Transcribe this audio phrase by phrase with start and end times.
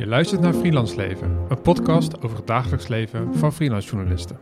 [0.00, 4.38] Je luistert naar Freelance Leven, een podcast over het dagelijks leven van freelance journalisten.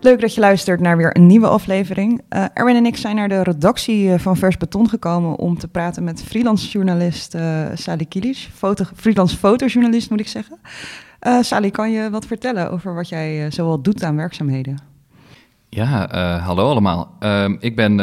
[0.00, 2.22] Leuk dat je luistert naar weer een nieuwe aflevering.
[2.30, 5.68] Uh, Erwin en ik zijn naar de redactie eh, van Vers Beton gekomen om te
[5.68, 8.48] praten met freelance journalist uh, Sally Kilic.
[8.54, 10.58] Foto, freelance fotojournalist moet ik zeggen.
[11.26, 14.78] Uh, Sally, kan je wat vertellen over wat jij uh, zoal doet aan werkzaamheden?
[15.68, 17.16] Ja, uh, hallo allemaal.
[17.18, 17.98] Ehm, ik ben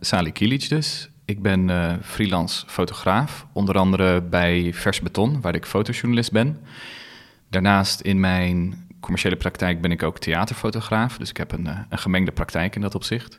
[0.00, 1.10] Sally Kilic dus.
[1.24, 1.70] Ik ben
[2.02, 6.58] freelance fotograaf, onder andere bij Vers Beton, waar ik fotojournalist ben.
[7.50, 12.32] Daarnaast in mijn commerciële praktijk ben ik ook theaterfotograaf, dus ik heb een, een gemengde
[12.32, 13.38] praktijk in dat opzicht.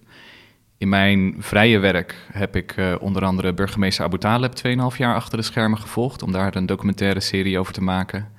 [0.77, 5.43] In mijn vrije werk heb ik onder andere burgemeester Abu Taleb 2,5 jaar achter de
[5.43, 8.37] schermen gevolgd om daar een documentaire serie over te maken.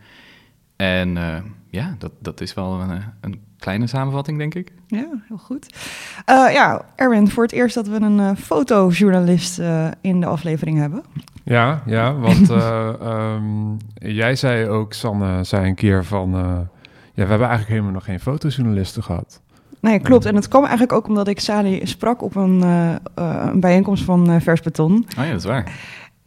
[0.80, 1.36] En uh,
[1.70, 4.72] ja, dat, dat is wel een, een, kleine samenvatting, denk ik.
[4.86, 5.74] Ja, heel goed.
[6.30, 9.60] Uh, ja, Erwin, voor het eerst dat we een uh, fotojournalist
[10.00, 11.02] in de aflevering hebben.
[11.44, 13.76] Ja, ja want um,
[14.20, 16.30] jij zei ook, Sanne, zei een keer van...
[16.30, 16.68] ja,
[17.14, 19.40] we hebben eigenlijk helemaal nog geen fotojournalisten gehad.
[19.80, 20.24] Nee, klopt.
[20.24, 22.62] En het kwam eigenlijk ook omdat ik Sally sprak op een,
[23.14, 25.06] een bijeenkomst van Vers Beton.
[25.18, 25.72] Oh ja, dat is waar.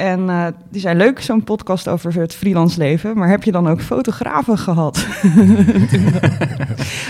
[0.04, 3.68] En uh, die zei, leuk zo'n podcast over het freelance leven, maar heb je dan
[3.68, 5.08] ook fotografen gehad?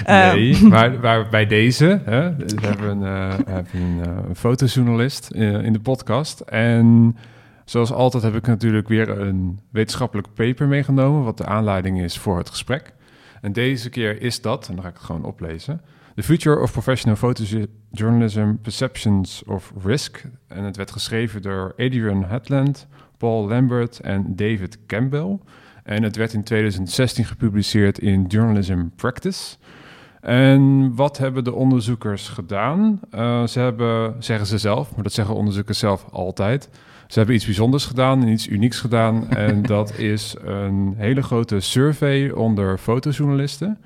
[0.07, 6.39] nee, maar, maar, bij deze, hè, we hebben een, hebben een fotojournalist in de podcast.
[6.39, 7.17] En
[7.65, 12.37] zoals altijd heb ik natuurlijk weer een wetenschappelijk paper meegenomen, wat de aanleiding is voor
[12.37, 12.93] het gesprek.
[13.41, 15.81] En deze keer is dat, en dan ga ik het gewoon oplezen...
[16.15, 20.23] The Future of Professional Photojournalism, Perceptions of Risk.
[20.47, 25.39] En het werd geschreven door Adrian Hatland, Paul Lambert en David Campbell.
[25.83, 29.55] En het werd in 2016 gepubliceerd in Journalism Practice.
[30.21, 32.99] En wat hebben de onderzoekers gedaan?
[33.15, 36.69] Uh, ze hebben, zeggen ze zelf, maar dat zeggen onderzoekers zelf altijd.
[37.07, 39.29] Ze hebben iets bijzonders gedaan en iets unieks gedaan.
[39.29, 43.77] en dat is een hele grote survey onder fotojournalisten.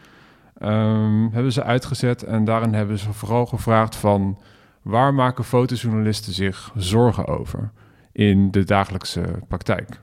[0.62, 4.40] Um, hebben ze uitgezet en daarin hebben ze vooral gevraagd van
[4.82, 7.72] waar maken fotojournalisten zich zorgen over
[8.12, 10.02] in de dagelijkse praktijk.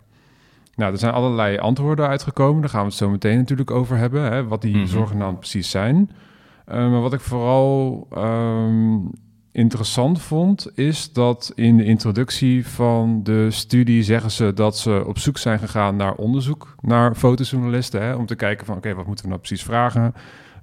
[0.75, 2.60] Nou, er zijn allerlei antwoorden uitgekomen.
[2.60, 4.87] Daar gaan we het zo meteen natuurlijk over hebben, hè, wat die mm -hmm.
[4.87, 6.10] zorgen dan precies zijn.
[6.69, 9.10] Uh, maar wat ik vooral um,
[9.53, 15.19] interessant vond, is dat in de introductie van de studie zeggen ze dat ze op
[15.19, 18.03] zoek zijn gegaan naar onderzoek naar fotojournalisten.
[18.03, 20.14] Hè, om te kijken van oké, okay, wat moeten we nou precies vragen?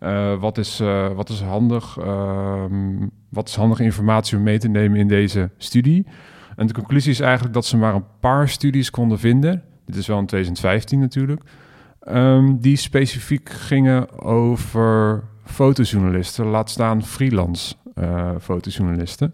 [0.03, 1.97] Uh, wat, is, uh, wat is handig?
[1.99, 2.63] Uh,
[3.29, 6.05] wat is handige informatie om mee te nemen in deze studie?
[6.55, 9.63] En de conclusie is eigenlijk dat ze maar een paar studies konden vinden.
[9.85, 11.41] Dit is wel in 2015 natuurlijk.
[12.07, 19.33] Um, die specifiek gingen over fotojournalisten, laat staan freelance uh, fotojournalisten.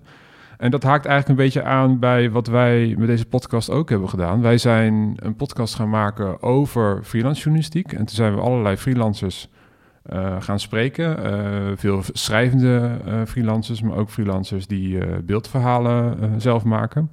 [0.58, 4.10] En dat haakt eigenlijk een beetje aan bij wat wij met deze podcast ook hebben
[4.10, 4.42] gedaan.
[4.42, 7.92] Wij zijn een podcast gaan maken over freelance journalistiek.
[7.92, 9.50] En toen zijn we allerlei freelancers
[10.40, 11.26] gaan spreken.
[11.26, 17.12] Uh, veel schrijvende uh, freelancers, maar ook freelancers die beeldverhalen zelf maken.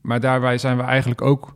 [0.00, 1.54] Maar daarbij zijn we eigenlijk ook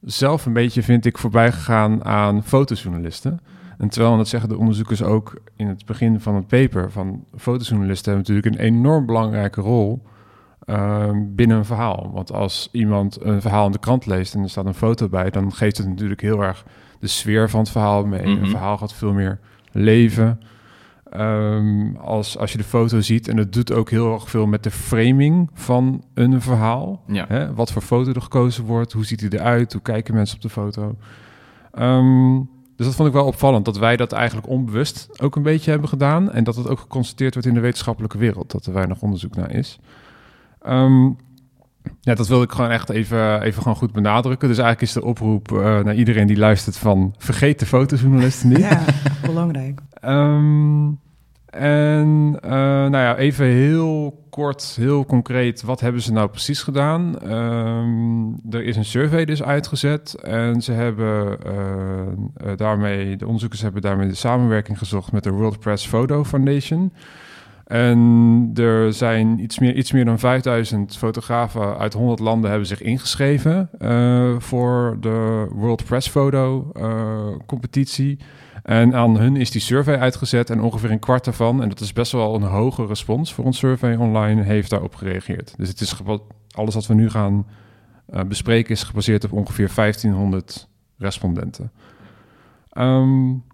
[0.00, 3.40] zelf een beetje, vind ik, voorbij gegaan aan fotojournalisten.
[3.78, 8.12] En terwijl, dat zeggen de onderzoekers ook in het begin van het paper, van fotojournalisten
[8.12, 10.02] hebben natuurlijk een enorm belangrijke rol
[11.16, 12.10] binnen een verhaal.
[12.12, 15.30] Want als iemand een verhaal in de krant leest en er staat een foto bij,
[15.30, 16.64] dan geeft het natuurlijk heel erg
[17.04, 18.26] de sfeer van het verhaal mee.
[18.26, 18.42] Mm -hmm.
[18.42, 19.38] Een verhaal gaat veel meer
[19.72, 20.40] leven.
[21.16, 23.28] Um, als, als je de foto ziet.
[23.28, 27.02] En het doet ook heel erg veel met de framing van een verhaal.
[27.06, 27.24] Ja.
[27.28, 27.54] Hè?
[27.54, 28.92] Wat voor foto er gekozen wordt.
[28.92, 29.72] Hoe ziet hij eruit?
[29.72, 30.96] Hoe kijken mensen op de foto?
[31.78, 33.64] Um, dus dat vond ik wel opvallend.
[33.64, 36.32] Dat wij dat eigenlijk onbewust ook een beetje hebben gedaan.
[36.32, 38.50] En dat het ook geconstateerd wordt in de wetenschappelijke wereld.
[38.50, 39.78] Dat er weinig onderzoek naar is.
[40.68, 41.16] Um,
[42.00, 44.48] ja, dat wil ik gewoon echt even, even gewoon goed benadrukken.
[44.48, 47.14] Dus eigenlijk is de oproep uh, naar iedereen die luistert van...
[47.18, 48.58] vergeet de fotojournalisten niet.
[48.58, 48.84] Ja,
[49.26, 49.80] belangrijk.
[50.04, 50.98] um,
[51.46, 57.32] en uh, nou ja, even heel kort, heel concreet, wat hebben ze nou precies gedaan?
[57.32, 63.82] Um, er is een survey dus uitgezet en ze hebben uh, daarmee, de onderzoekers hebben
[63.82, 66.92] daarmee de samenwerking gezocht met de World Press Photo Foundation...
[67.64, 72.82] En er zijn iets meer, iets meer dan 5000 fotografen uit 100 landen hebben zich
[72.82, 78.18] ingeschreven uh, voor de World Press Photo uh, competitie.
[78.62, 81.92] En aan hun is die survey uitgezet en ongeveer een kwart daarvan, en dat is
[81.92, 85.54] best wel een hoge respons voor een survey online, heeft daarop gereageerd.
[85.56, 85.96] Dus het is
[86.50, 87.46] alles wat we nu gaan
[88.10, 90.68] uh, bespreken is gebaseerd op ongeveer 1500
[90.98, 91.72] respondenten.
[92.78, 93.44] Um,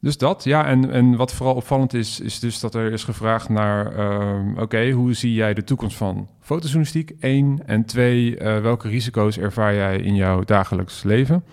[0.00, 0.66] Dus dat, ja.
[0.66, 3.96] En, en wat vooral opvallend is, is dus dat er is gevraagd naar...
[3.96, 7.12] ehm, oké, hoe zie jij de toekomst van fotojournalistiek?
[7.20, 7.62] Eén.
[7.66, 11.44] En twee, eh, welke risico's ervaar jij in jouw dagelijks leven?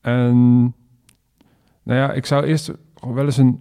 [0.00, 0.62] En
[1.82, 3.60] nou ja, ik zou eerst wel eens een...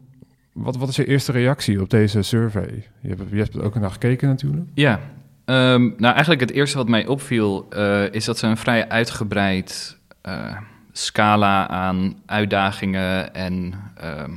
[0.54, 2.88] Wat, wat is je eerste reactie op deze survey?
[3.01, 4.68] Je hebt, je hebt er ook naar gekeken natuurlijk.
[4.74, 5.00] Ja,
[5.45, 9.98] ehm, nou eigenlijk het eerste wat mij opviel eh, is dat ze een vrij uitgebreid
[10.21, 10.57] eh,
[10.91, 14.31] scala aan uitdagingen en ehm,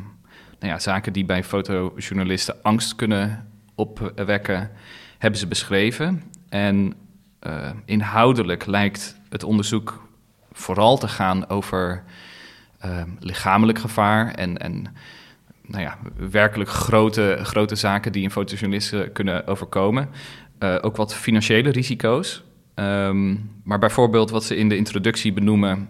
[0.59, 4.71] nou ja, zaken die bij fotojournalisten angst kunnen opwekken,
[5.19, 6.23] hebben ze beschreven.
[6.49, 6.95] En
[7.39, 10.09] eh, inhoudelijk lijkt het onderzoek
[10.53, 12.03] vooral te gaan over
[12.79, 14.87] ehm, lichamelijk gevaar en, en
[15.67, 15.99] nou ja,
[16.31, 20.09] werkelijk grote, grote zaken die een fotojournalist kunnen overkomen.
[20.59, 22.43] Uh, ook wat financiële risico's.
[22.75, 25.89] Um, maar bijvoorbeeld wat ze in de introductie benoemen,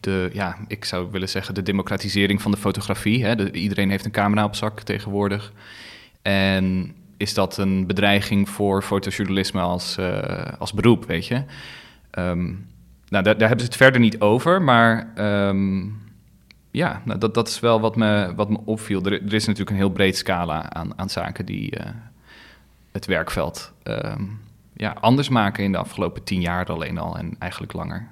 [0.00, 3.24] de, ja, ik zou willen zeggen de democratisering van de fotografie.
[3.24, 3.36] Hè.
[3.36, 5.52] De, iedereen heeft een camera op zak tegenwoordig.
[6.22, 11.42] En is dat een bedreiging voor fotojournalisme als, uh, als beroep, weet je?
[12.18, 12.66] Um,
[13.08, 15.12] nou, daar, daar, hebben ze het verder niet over, maar
[15.48, 16.02] um,
[16.70, 19.04] ja, nou, dat, dat is wel wat me, wat me opviel.
[19.04, 21.86] Er, er is natuurlijk een heel breed scala aan, aan zaken die uh,
[22.92, 23.72] het werkveld
[24.76, 28.08] ja, anders maken in de afgelopen tien jaar alleen al en eigenlijk langer.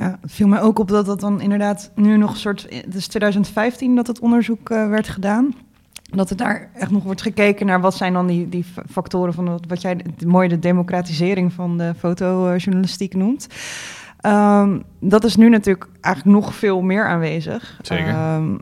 [0.00, 2.66] Ja, het viel mij ook op dat dat dan inderdaad nu nog een soort...
[2.70, 5.54] Het is 2015 dat het onderzoek uh, werd gedaan.
[6.10, 9.60] Dat er daar echt nog wordt gekeken naar wat zijn dan die, die factoren van
[9.68, 13.46] wat jij de, mooie de democratisering van de fotojournalistiek noemt.
[14.26, 17.78] Um, dat is nu natuurlijk eigenlijk nog veel meer aanwezig.
[17.82, 18.34] Zeker.
[18.34, 18.58] Um,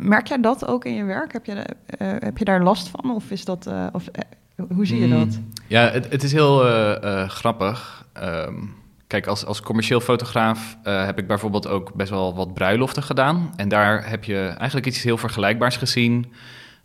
[0.00, 1.32] merk jij dat ook in je werk?
[1.32, 3.14] Heb je, uh, heb je daar last van?
[3.14, 3.66] Of is dat.
[3.68, 4.08] Uh, of,
[4.56, 5.26] uh, hoe zie je dat?
[5.26, 6.58] Mm, ja, het, het is heel
[7.28, 8.06] grappig.
[8.22, 8.82] Um,
[9.14, 13.52] kijk, als, als commercieel fotograaf heb ik bijvoorbeeld ook best wel wat bruiloften gedaan.
[13.56, 16.32] En daar heb je eigenlijk iets heel vergelijkbaars gezien.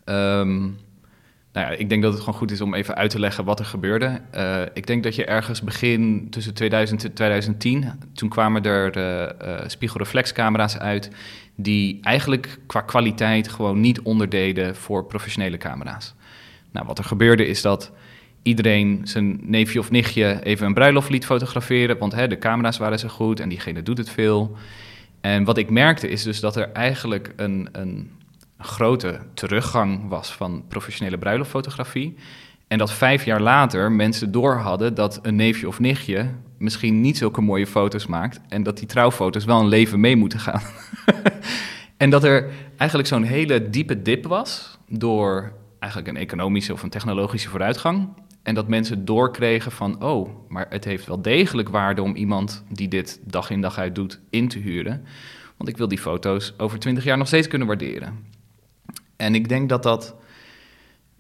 [0.05, 0.77] Um,
[1.53, 3.59] nou ja, ik denk dat het gewoon goed is om even uit te leggen wat
[3.59, 4.21] er gebeurde.
[4.35, 9.57] Uh, ik denk dat je ergens begin tussen 2000 en 2010, toen kwamen er uh,
[9.67, 11.11] spiegelreflexcamera's uit,
[11.55, 16.13] die eigenlijk qua kwaliteit gewoon niet onderdeden voor professionele camera's.
[16.71, 17.91] Nou, wat er gebeurde is dat
[18.43, 22.99] iedereen zijn neefje of nichtje even een bruiloft liet fotograferen, want hè, de camera's waren
[22.99, 24.57] zo goed en diegene doet het veel.
[25.21, 28.11] En wat ik merkte is dus dat er eigenlijk een, een
[28.57, 32.15] grote teruggang was van professionele bruiloftfotografie.
[32.67, 37.17] En dat vijf jaar later mensen door hadden dat een neefje of nichtje misschien niet
[37.17, 38.39] zulke mooie foto's maakt.
[38.47, 40.61] En dat die trouwfoto's wel een leven mee moeten gaan.
[41.97, 46.89] en dat er eigenlijk zo'n hele diepe dip was door eigenlijk een economische of een
[46.89, 48.09] technologische vooruitgang.
[48.43, 52.87] En dat mensen doorkregen van, oh, maar het heeft wel degelijk waarde om iemand die
[52.87, 55.05] dit dag in dag uit doet in te huren.
[55.57, 58.25] Want ik wil die foto's over twintig jaar nog steeds kunnen waarderen.
[59.15, 60.15] En ik denk dat dat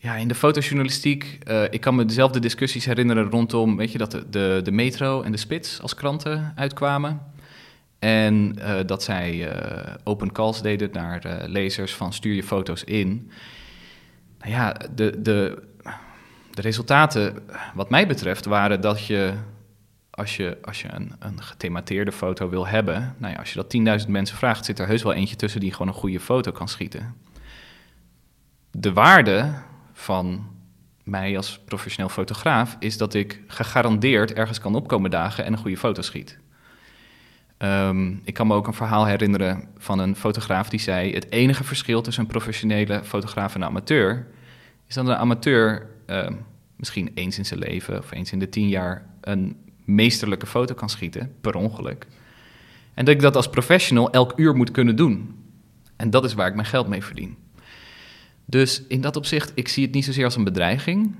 [0.01, 4.11] ja, in de fotojournalistiek, uh, ik kan me dezelfde discussies herinneren rondom, weet je, dat
[4.11, 7.21] de, de, de Metro en de Spits als kranten uitkwamen.
[7.99, 13.31] En uh, dat zij uh, open calls deden naar lezers van stuur je foto's in.
[14.39, 15.63] Nou ja, de, de,
[16.61, 19.33] de resultaten, wat mij betreft, waren dat je,
[20.09, 24.01] als je, als je een, een gethemateerde foto wil hebben, nou ja, als je dat
[24.03, 26.67] 10.000 mensen vraagt, zit er heus wel eentje tussen die gewoon een goede foto kan
[26.67, 27.15] schieten
[28.71, 29.53] de waarde
[29.93, 30.47] van
[31.03, 35.77] mij als professioneel fotograaf is dat ik gegarandeerd ergens kan opkomen dagen en een goede
[35.77, 36.37] foto schiet.
[37.57, 41.63] Um, ik kan me ook een verhaal herinneren van een fotograaf die zei: Het enige
[41.63, 44.27] verschil tussen een professionele fotograaf en een amateur
[44.87, 46.27] is dat een amateur uh,
[46.79, 49.55] misschien eens in zijn leven of eens in de tien jaar een
[49.85, 52.07] meesterlijke foto kan schieten, per ongeluk.
[52.93, 55.35] En dat ik dat als professional elk uur moet kunnen doen.
[55.95, 57.37] En dat is waar ik mijn geld mee verdien.
[58.45, 61.15] Dus in dat opzicht, ik zie het niet zozeer als een bedreiging.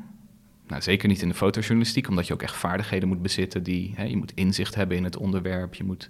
[0.68, 3.64] Nou, zeker niet in de fotojournalistiek, omdat je ook echt vaardigheden moet bezitten.
[3.64, 5.74] Die, hè, je moet inzicht hebben in het onderwerp.
[5.74, 6.10] Je moet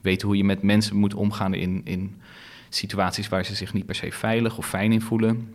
[0.00, 2.20] weten hoe je met mensen moet omgaan in, in
[2.68, 5.54] situaties waar ze zich niet per se veilig of fijn in voelen.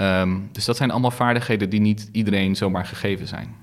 [0.00, 3.54] Um, dus dat zijn allemaal vaardigheden die niet iedereen zomaar gegeven zijn.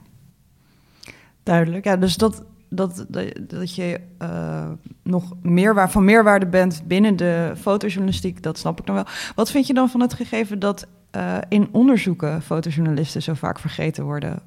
[1.44, 1.96] Duidelijk, ja.
[1.96, 4.72] Dus dat, dat, dat, dat je uh,
[5.04, 9.06] nog meer van meerwaarde bent binnen de fotojournalistiek, dat snap ik dan wel.
[9.36, 14.04] Wat vind je dan van het gegeven dat uh, in onderzoeken fotojournalisten zo vaak vergeten
[14.04, 14.42] worden?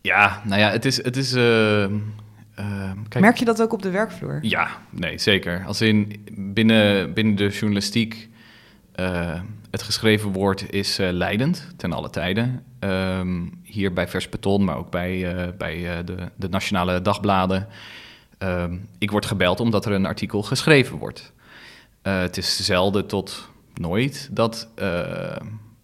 [0.00, 1.04] Ja, nou ja, het is.
[1.04, 1.42] Het is uh,
[3.08, 4.38] kijk, Merk je dat ook op de werkvloer?
[4.42, 5.64] Ja, nee, zeker.
[5.66, 8.28] Als in binnen, binnen de journalistiek.
[9.70, 12.64] Het geschreven woord is leidend ten alle tijden.
[12.80, 17.68] Um, hier bij Vers Beton, maar ook bij, uh, bij de, de, nationale dagbladen.
[18.38, 21.32] Ehm, ik word gebeld omdat er een artikel geschreven wordt.
[22.02, 24.86] Eh, het is zelden tot nooit dat eh,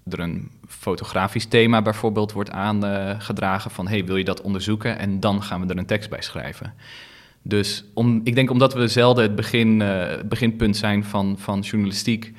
[0.04, 4.98] er een fotografisch thema bijvoorbeeld wordt aangedragen van hey, wil je dat onderzoeken?
[4.98, 6.74] En dan gaan we er een tekst bij schrijven.
[7.42, 12.32] Dus om, ik denk omdat we zelden het begin, eh, beginpunt zijn van, van journalistiek.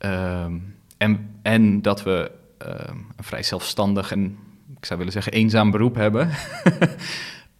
[0.00, 0.58] Ehm,
[0.96, 4.38] en, en dat we ehm, een vrij zelfstandig en
[4.76, 6.30] ik zou willen zeggen eenzaam beroep hebben.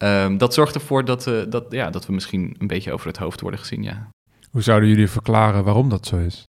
[0.01, 3.17] Ehm, dat zorgt ervoor dat, eh, dat, ja, dat we misschien een beetje over het
[3.17, 3.83] hoofd worden gezien.
[3.83, 4.07] Ja.
[4.51, 6.43] Hoe zouden jullie verklaren waarom dat zo is?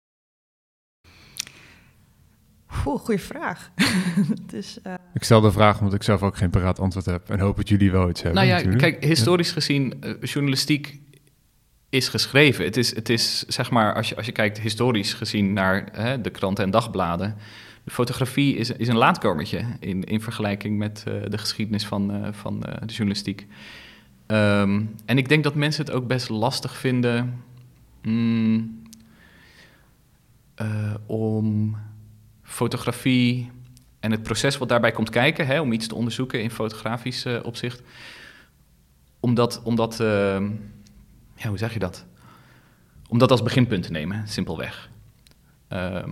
[2.86, 3.70] Oeh, goeie vraag.
[4.42, 7.30] het is, eh, Ik stel de vraag omdat ik zelf ook geen paraat antwoord heb
[7.30, 8.44] en hoop dat jullie wel iets hebben.
[8.44, 8.92] Nou ja, natuurlijk.
[8.92, 11.00] kijk, historisch gezien, eh, journalistiek
[11.92, 12.64] is geschreven.
[12.64, 16.20] Het is, het is zeg maar, als je, als je kijkt historisch gezien naar hè,
[16.20, 17.36] de kranten en dagbladen.
[17.84, 22.32] De fotografie is, is een laatkomertje in, in vergelijking met eh, de geschiedenis van, eh,
[22.32, 23.46] van eh, de journalistiek.
[24.26, 27.42] Ehm, en ik denk dat mensen het ook best lastig vinden
[28.02, 28.82] mm,
[31.06, 31.76] om
[32.42, 33.50] fotografie
[34.00, 37.82] en het proces wat daarbij komt kijken, hè, om iets te onderzoeken in fotografisch opzicht,
[39.20, 40.50] omdat, omdat ehm,
[41.48, 42.04] hoe zeg je dat?
[43.08, 44.90] Om dat als beginpunt te nemen, simpelweg.
[45.68, 46.10] Ehm,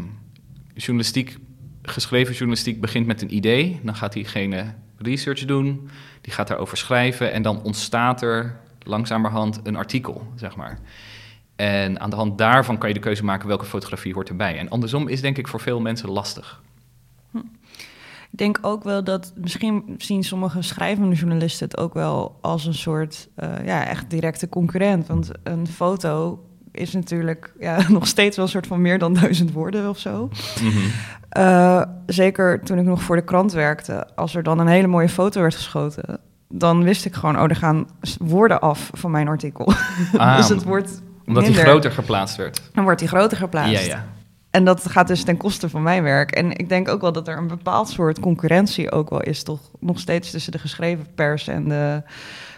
[0.75, 1.39] journalistiek,
[1.83, 3.81] geschreven journalistiek begint met een idee.
[3.83, 5.89] Dan gaat diegene research doen,
[6.21, 10.79] die gaat daarover schrijven en dan ontstaat er langzamerhand een artikel, zeg maar.
[11.57, 14.59] En aan de hand daarvan kan je de keuze maken welke fotografie hoort erbij.
[14.59, 16.63] En andersom is denk ik voor veel mensen lastig.
[18.33, 22.75] Ik denk ook wel dat misschien zien sommige schrijvende journalisten het ook wel als een
[22.75, 25.07] soort eh, ja, echt directe concurrent.
[25.07, 29.53] Want een foto is natuurlijk ja, nog steeds wel een soort van meer dan duizend
[29.53, 30.29] woorden of zo.
[31.29, 35.09] Eh, zeker toen ik nog voor de krant werkte, als er dan een hele mooie
[35.09, 37.87] foto werd geschoten, dan wist ik gewoon, oh, er gaan
[38.19, 39.73] woorden af van mijn artikel.
[40.17, 41.71] Ah, dus het wordt Omdat die minder.
[41.71, 42.63] groter geplaatst werd.
[42.75, 43.87] Dan wordt die groter geplaatst.
[43.87, 44.05] Ja, ja.
[44.51, 46.31] En dat gaat dus ten koste van mijn werk.
[46.31, 49.61] En ik denk ook wel dat er een bepaald soort concurrentie ook wel is, toch
[49.79, 52.03] nog steeds tussen de geschreven pers en de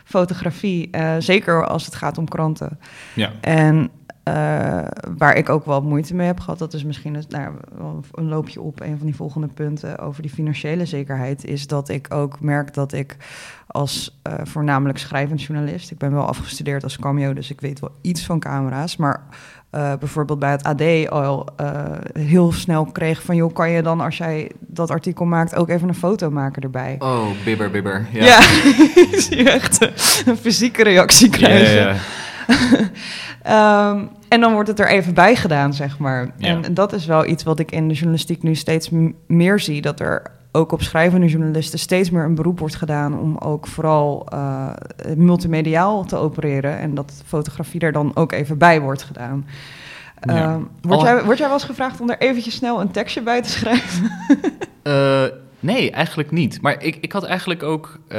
[0.05, 0.91] fotografie.
[0.91, 2.79] Eh, zeker als het gaat om kranten.
[3.15, 3.33] ja.
[3.41, 3.91] En
[4.23, 4.85] eh,
[5.17, 7.55] waar ik ook wel moeite mee heb gehad, dat is misschien een, nou,
[8.13, 12.15] een loopje op een van die volgende punten over die financiële zekerheid, is dat ik
[12.15, 13.17] ook merk dat ik
[13.67, 17.91] als eh, voornamelijk schrijvend journalist, ik ben wel afgestudeerd als cameo, dus ik weet wel
[18.01, 19.23] iets van camera's, maar
[19.73, 21.67] eh, bijvoorbeeld bij het AD al eh,
[22.19, 25.89] heel snel kreeg van, joh, kan je dan als jij dat artikel maakt ook even
[25.89, 26.97] een foto maken erbij?
[26.99, 28.07] Oh, bibber, bibber.
[28.11, 28.39] Ja, Ja,
[29.13, 29.91] ik zie echt
[30.27, 31.75] een fysieke reactie krijgen.
[31.75, 31.97] ja, ja.
[33.43, 36.31] Ehm, en dan wordt het er even bij gedaan, zeg maar.
[36.39, 38.91] En dat is wel iets wat ik in de journalistiek nu steeds
[39.27, 39.83] meer zie.
[39.83, 44.27] Dat er ook op schrijvende journalisten steeds meer een beroep wordt gedaan om ook vooral
[44.29, 44.71] eh,
[45.17, 46.79] multimediaal te opereren.
[46.79, 49.47] En dat fotografie er dan ook even bij wordt gedaan.
[50.21, 50.35] Ja.
[50.35, 53.43] Ehm, word, jij, word jij wel eens gevraagd om er eventjes snel een tekstje bij
[53.43, 54.11] te schrijven?
[54.83, 55.25] Eh,
[55.61, 56.61] nee, eigenlijk niet.
[56.61, 58.19] Maar ik, ik had eigenlijk ook eh,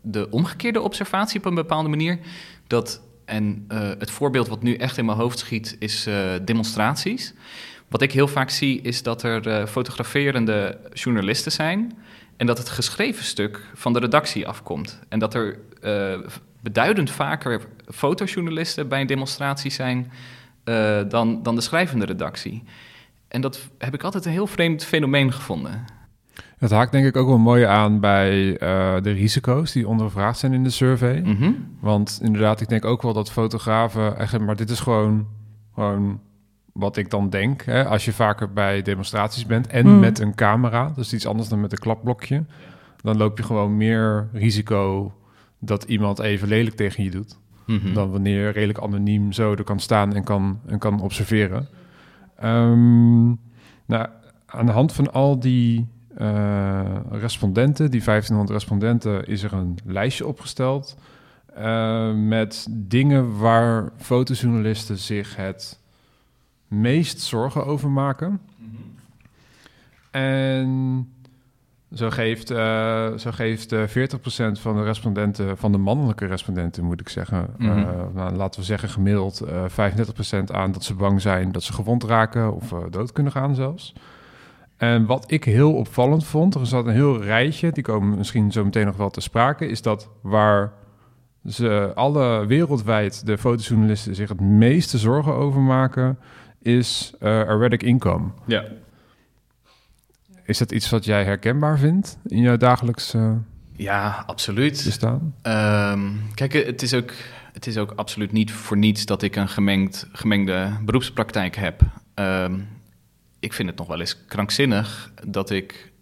[0.00, 2.18] de omgekeerde observatie op een bepaalde manier.
[2.66, 3.64] Dat, en
[3.98, 6.08] het voorbeeld wat nu echt in mijn hoofd schiet, is
[6.44, 7.34] demonstraties.
[7.88, 11.98] Wat ik heel vaak zie, is dat er eh, fotograferende journalisten zijn.
[12.36, 14.98] En dat het geschreven stuk van de redactie afkomt.
[15.08, 16.18] En dat er eh,
[16.60, 20.12] beduidend vaker fotojournalisten bij een demonstratie zijn
[20.64, 22.62] eh, dan, dan de schrijvende redactie.
[23.28, 25.84] En dat heb ik altijd een heel vreemd fenomeen gevonden.
[26.58, 28.56] Het haakt denk ik ook wel mooi aan bij
[29.02, 31.20] de risico's die ondervraagd zijn in de survey.
[31.20, 31.52] Mhm.
[31.80, 35.26] Want inderdaad, ik denk ook wel dat fotografen, eigenlijk, maar dit is gewoon,
[35.74, 36.20] gewoon
[36.78, 37.62] wat ik dan denk.
[37.62, 37.86] Hè?
[37.86, 40.00] Als je vaker bij demonstraties bent en Hmm.
[40.00, 42.44] met een camera, is iets anders dan met een klapblokje,
[43.02, 45.12] dan loop je gewoon meer risico
[45.58, 47.38] dat iemand even lelijk tegen je doet.
[47.66, 47.92] Mhm.
[47.92, 51.68] dan wanneer je redelijk anoniem zo er kan staan en kan, en kan observeren.
[52.36, 53.26] Ehm,
[53.86, 54.06] nou,
[54.46, 60.26] aan de hand van al die eh, respondenten, die 1500 respondenten, is er een lijstje
[60.26, 60.96] opgesteld
[61.54, 65.80] eh, met dingen waar fotojournalisten zich het
[66.68, 68.40] meest zorgen over maken.
[70.10, 71.08] En
[71.94, 77.00] zo geeft, eh, zo geeft eh 40% van de respondenten, van de mannelijke respondenten moet
[77.00, 77.78] ik zeggen, Mhm.
[77.78, 81.72] eh, nou, laten we zeggen gemiddeld eh 35% aan dat ze bang zijn dat ze
[81.72, 83.94] gewond raken of eh, dood kunnen gaan zelfs.
[84.76, 88.64] En wat ik heel opvallend vond, er zat een heel rijtje, die komen misschien zo
[88.64, 90.72] meteen nog wel te sprake, is dat waar
[91.46, 96.18] ze alle wereldwijd de fotojournalisten zich het meeste zorgen over maken,
[96.68, 98.30] is eh erratic income.
[98.46, 98.64] Ja.
[100.44, 103.14] Is dat iets wat jij herkenbaar vindt in jouw dagelijks...
[103.14, 103.32] eh,
[103.72, 104.82] Ja, absoluut.
[104.82, 105.34] te staan?
[105.42, 107.12] Ehm, kijk, het is, ook,
[107.52, 111.80] het is ook absoluut niet voor niets dat ik een gemengd, gemengde beroepspraktijk heb.
[112.14, 112.60] Ehm,
[113.40, 115.92] ik vind het nog wel eens krankzinnig dat ik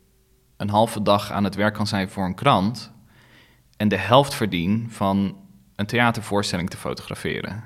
[0.57, 2.93] een halve dag aan het werk kan zijn voor een krant
[3.77, 5.37] en de helft verdien van
[5.77, 7.65] een theatervoorstelling te fotograferen,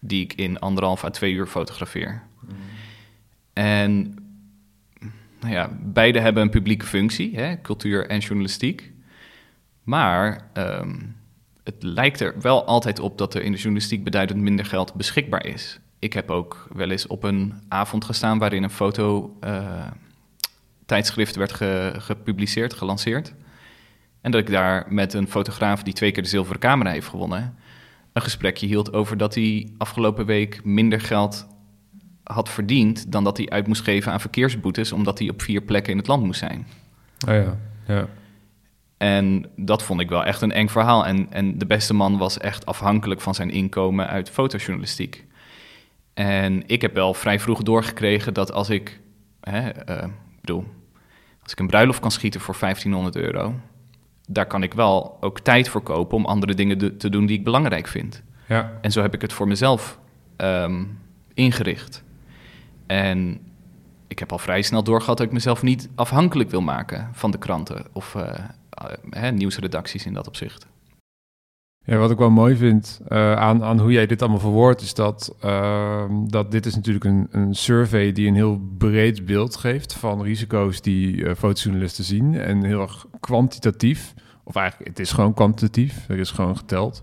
[0.00, 2.22] die ik in anderhalf à twee uur fotografeer.
[3.58, 4.14] En
[5.40, 8.92] nou ja, beide hebben een publieke functie, hè, cultuur en journalistiek.
[9.82, 10.94] Maar ehm,
[11.64, 15.46] het lijkt er wel altijd op dat er in de journalistiek beduidend minder geld beschikbaar
[15.46, 15.80] is.
[15.98, 19.86] Ik heb ook wel eens op een avond gestaan waarin een foto eh,
[20.86, 23.34] tijdschrift werd ge- gepubliceerd, gelanceerd.
[24.20, 27.56] En dat ik daar met een fotograaf die twee keer de zilveren camera heeft gewonnen,
[28.12, 31.46] een gesprekje hield over dat hij afgelopen week minder geld
[32.32, 35.92] had verdiend dan dat hij uit moest geven aan verkeersboetes, omdat hij op vier plekken
[35.92, 36.66] in het land moest zijn.
[37.28, 37.56] Oh ja,
[37.86, 38.06] ja.
[38.96, 41.06] En dat vond ik wel echt een eng verhaal.
[41.06, 45.26] En, en de beste man was echt afhankelijk van zijn inkomen uit fotojournalistiek.
[46.14, 49.00] En ik heb wel vrij vroeg doorgekregen dat als ik,
[49.40, 50.08] hè, eh,
[50.40, 50.64] bedoel,
[51.42, 53.54] als ik een bruiloft kan schieten voor 1500 euro,
[54.28, 57.38] daar kan ik wel ook tijd voor kopen om andere dingen de- te doen die
[57.38, 58.22] ik belangrijk vind.
[58.48, 58.78] ja.
[58.80, 59.98] En zo heb ik het voor mezelf
[60.36, 60.84] ehm,
[61.34, 62.04] ingericht.
[62.88, 63.40] En
[64.06, 67.38] ik heb al vrij snel doorgehad dat ik mezelf niet afhankelijk wil maken van de
[67.38, 68.44] kranten of eh,
[69.10, 70.66] eh, nieuwsredacties in dat opzicht.
[71.88, 74.94] Ja, wat ik wel mooi vind eh, aan, aan hoe jij dit allemaal verwoordt, is
[74.94, 79.94] dat, ehm, dat dit is natuurlijk een, een survey die een heel breed beeld geeft
[79.94, 82.34] van risico's die eh, fotojournalisten zien.
[82.34, 84.14] En heel erg kwantitatief,
[84.44, 87.02] of eigenlijk het is gewoon kwantitatief, er is gewoon geteld.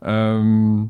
[0.00, 0.82] Ehm,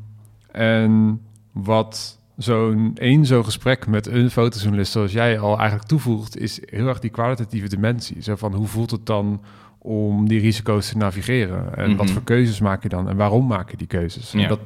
[0.50, 1.21] en
[1.52, 6.88] wat zo'n één zo'n gesprek met een fotojournalist zoals jij al eigenlijk toevoegt, is heel
[6.88, 8.23] erg die kwalitatieve dimensie.
[8.23, 9.41] Zo van hoe voelt het dan
[9.79, 11.76] om die risico's te navigeren?
[11.76, 12.14] En wat Mhm.
[12.14, 13.09] voor keuzes maak je dan?
[13.09, 14.35] En waarom maak je die keuzes?
[14.35, 14.49] En.
[14.49, 14.61] Dat,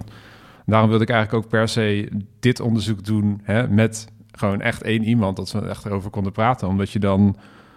[0.66, 2.08] daarom wilde ik eigenlijk ook per se
[2.40, 6.68] dit onderzoek doen hè, met gewoon echt één iemand, dat we echt erover konden praten.
[6.68, 7.36] Omdat je dan,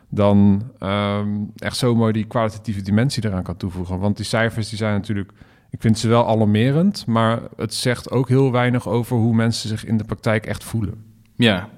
[0.10, 4.00] dan ehm, echt zo mooi die kwalitatieve dimensie eraan kan toevoegen.
[4.00, 5.32] Want die cijfers die zijn natuurlijk,
[5.72, 9.86] ik vind ze wel alarmerend, maar het zegt ook heel weinig over hoe mensen zich
[9.86, 11.06] in de praktijk echt voelen.
[11.36, 11.70] Ja,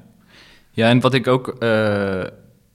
[0.71, 2.23] ja en wat ik ook, eh,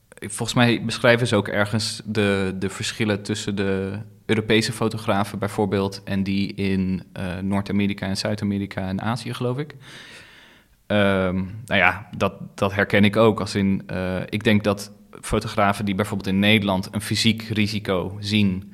[0.09, 6.23] volgens mij beschrijven ze ook ergens de, de verschillen tussen de Europese fotografen bijvoorbeeld en
[6.23, 9.75] die in eh, Noord-Amerika en Zuid-Amerika en Azië, geloof ik.
[10.87, 13.41] Ehm, nou ja, dat, dat herken ik ook.
[13.41, 18.73] Als in, eh, ik denk dat fotografen die bijvoorbeeld in Nederland een fysiek risico zien,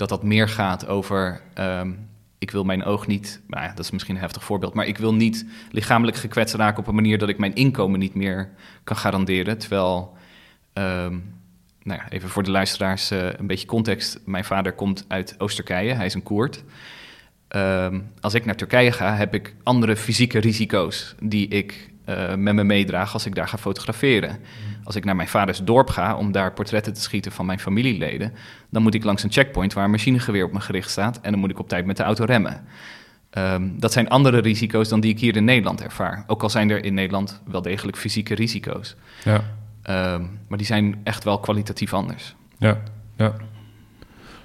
[0.00, 1.40] dat dat meer gaat over.
[1.54, 1.92] ehm,
[2.38, 4.98] ik wil mijn oog niet, nou ja, dat is misschien een heftig voorbeeld, maar ik
[4.98, 8.50] wil niet lichamelijk gekwetst raken op een manier dat ik mijn inkomen niet meer
[8.84, 9.58] kan garanderen.
[9.58, 10.16] Terwijl,
[10.72, 11.18] ehm,
[11.82, 14.20] nou ja, even voor de luisteraars eh, een beetje context.
[14.24, 16.64] Mijn vader komt uit Oost-Turkije, hij is een Koerd.
[17.48, 22.54] Ehm, als ik naar Turkije ga, heb ik andere fysieke risico's die ik eh, met
[22.54, 24.38] me meedraag als ik daar ga fotograferen.
[24.84, 28.32] Als ik naar mijn vaders dorp ga om daar portretten te schieten van mijn familieleden,
[28.70, 31.40] dan moet ik langs een checkpoint waar een machinegeweer op me gericht staat en dan
[31.40, 32.64] moet ik op tijd met de auto remmen.
[33.30, 36.24] Ehm, dat zijn andere risico's dan die ik hier in Nederland ervaar.
[36.26, 38.96] Ook al zijn er in Nederland wel degelijk fysieke risico's.
[39.24, 39.40] Ja,
[39.82, 42.34] Ehm, maar die zijn echt wel kwalitatief anders.
[42.58, 42.78] ja,
[43.16, 43.34] ja.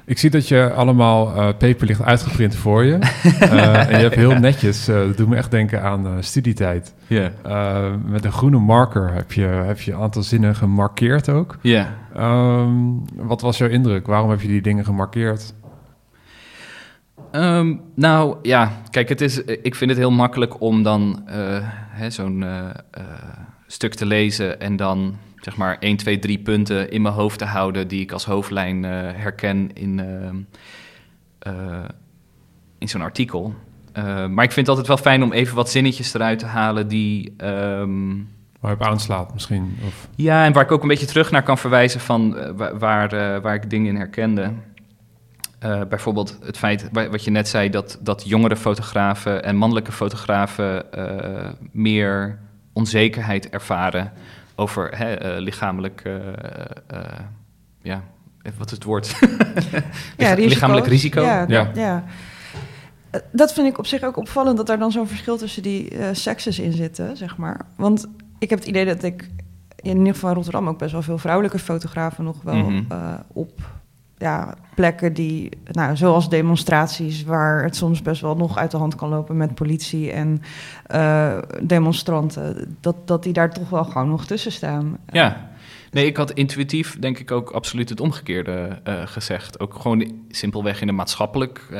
[0.05, 2.99] Ik zie dat je allemaal eh paper ligt uitgeprint voor je.
[3.39, 6.93] Eh, en je hebt heel netjes, eh, dat doet me echt denken aan studietijd.
[8.05, 11.57] Met een groene marker heb je, heb je een aantal zinnen gemarkeerd ook.
[11.61, 11.93] Ja.
[12.15, 12.73] Ehm,
[13.15, 14.07] wat was jouw indruk?
[14.07, 15.53] Waarom heb je die dingen gemarkeerd?
[17.31, 21.23] Ehm, nou ja, kijk, het is, ik vind het heel makkelijk om dan
[22.09, 22.45] zo'n
[23.67, 27.45] stuk te lezen en dan zeg maar 1, 2, 3 punten in mijn hoofd te
[27.45, 30.35] houden die ik als hoofdlijn eh, herken in, ehm,
[31.39, 31.85] eh,
[32.77, 33.53] in zo'n artikel.
[33.91, 36.87] Eh, maar ik vind het altijd wel fijn om even wat zinnetjes eruit te halen
[36.87, 37.33] die.
[37.37, 38.07] ehm,
[38.59, 39.77] Waar je op aanslaat misschien?
[39.87, 42.77] Of, ja, en waar ik ook een beetje terug naar kan verwijzen van eh, wa-
[42.77, 44.51] waar, eh, waar ik dingen in herkende.
[45.59, 49.91] Eh, bijvoorbeeld het feit, wa- wat je net zei, dat, dat jongere fotografen en mannelijke
[49.91, 52.39] fotografen eh, meer
[52.73, 54.11] onzekerheid ervaren
[54.55, 56.27] over hè, eh, lichamelijk, eh,
[56.87, 57.19] eh,
[57.81, 58.03] ja,
[58.57, 59.15] wat is het woord?
[60.17, 61.21] Ja, Licha- lichamelijk risico.
[61.21, 61.63] Ja, Ja.
[61.63, 62.03] dat- ja.
[63.31, 66.07] Dat vind ik op zich ook opvallend dat er dan zo'n verschil tussen die eh
[66.11, 67.61] sekses in zitten, zeg maar.
[67.75, 68.05] Want
[68.39, 69.29] ik heb het idee dat ik
[69.75, 72.83] in ieder geval in Rotterdam ook best wel veel vrouwelijke fotografen nog wel Mhm.
[73.27, 73.61] op
[74.17, 78.95] ja, plekken die, nou, zoals demonstraties, waar het soms best wel nog uit de hand
[78.95, 80.41] kan lopen met politie en
[80.85, 84.97] eh, demonstranten, dat, dat die daar toch wel gewoon nog tussen staan.
[85.11, 85.53] Ja,
[85.91, 89.59] Nee, ik had intuïtief denk ik ook absoluut het omgekeerde uh, gezegd.
[89.59, 91.79] Ook gewoon simpelweg in een, maatschappelijk, uh,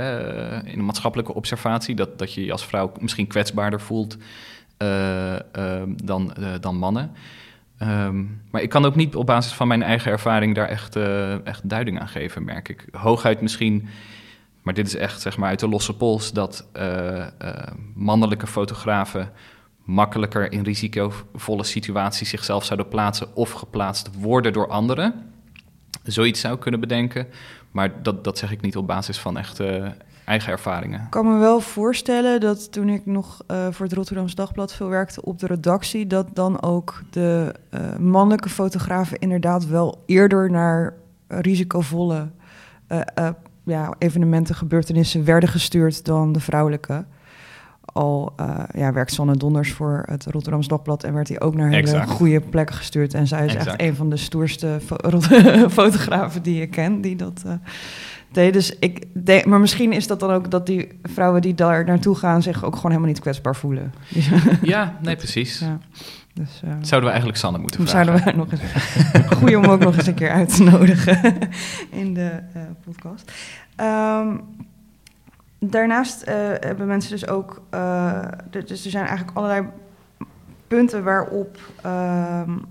[0.63, 1.95] in een maatschappelijke observatie...
[1.95, 4.17] Dat, dat je je als vrouw misschien kwetsbaarder voelt
[6.03, 7.11] dan, dan mannen.
[7.81, 10.95] Um, maar ik kan ook niet op basis van mijn eigen ervaring daar echt,
[11.43, 12.87] echt duiding aan geven, merk ik.
[12.91, 13.87] Hooguit misschien
[14.65, 17.25] maar dit is echt zeg maar uit de losse pols dat uh, uh,
[17.93, 19.31] mannelijke fotografen
[19.83, 25.31] makkelijker in risicovolle situaties zichzelf zouden plaatsen of geplaatst worden door anderen.
[26.03, 27.27] Zoiets zou kunnen bedenken,
[27.71, 29.59] maar dat, dat zeg ik niet op basis van echt
[30.25, 31.01] eigen ervaringen.
[31.01, 34.89] Ik kan me wel voorstellen dat toen ik nog uh, voor het Rotterdams Dagblad veel
[34.89, 40.93] werkte op de redactie, dat dan ook de uh, mannelijke fotografen inderdaad wel eerder naar
[41.27, 42.27] risicovolle
[43.65, 47.05] ja, evenementen, gebeurtenissen werden gestuurd dan de vrouwelijke.
[47.85, 51.69] Al uh, ja, werkt Sanne Donders voor het Rotterdams Dagblad en werd hij ook naar
[51.69, 53.13] hele goede plekken gestuurd.
[53.13, 53.67] En zij is exact.
[53.67, 54.95] echt een van de stoerste fo
[55.69, 57.43] fotografen die je ken, die dat
[58.35, 62.15] Dus ik denk, maar misschien is dat dan ook dat die vrouwen die daar naartoe
[62.15, 63.93] gaan zich ook gewoon helemaal niet kwetsbaar voelen.
[64.61, 65.59] Ja, nee, precies.
[65.59, 65.77] Ja.
[66.33, 68.05] Dus, uh, zouden we eigenlijk Sanne moeten vragen?
[68.05, 69.31] Zouden we nog eens...
[69.37, 71.37] Goeie om ook nog eens een keer uit te nodigen
[71.91, 73.31] in de uh, podcast.
[73.81, 74.41] Um,
[75.59, 77.61] daarnaast uh, hebben mensen dus ook...
[78.49, 79.67] dus er zijn eigenlijk allerlei
[80.67, 82.65] punten waarop um,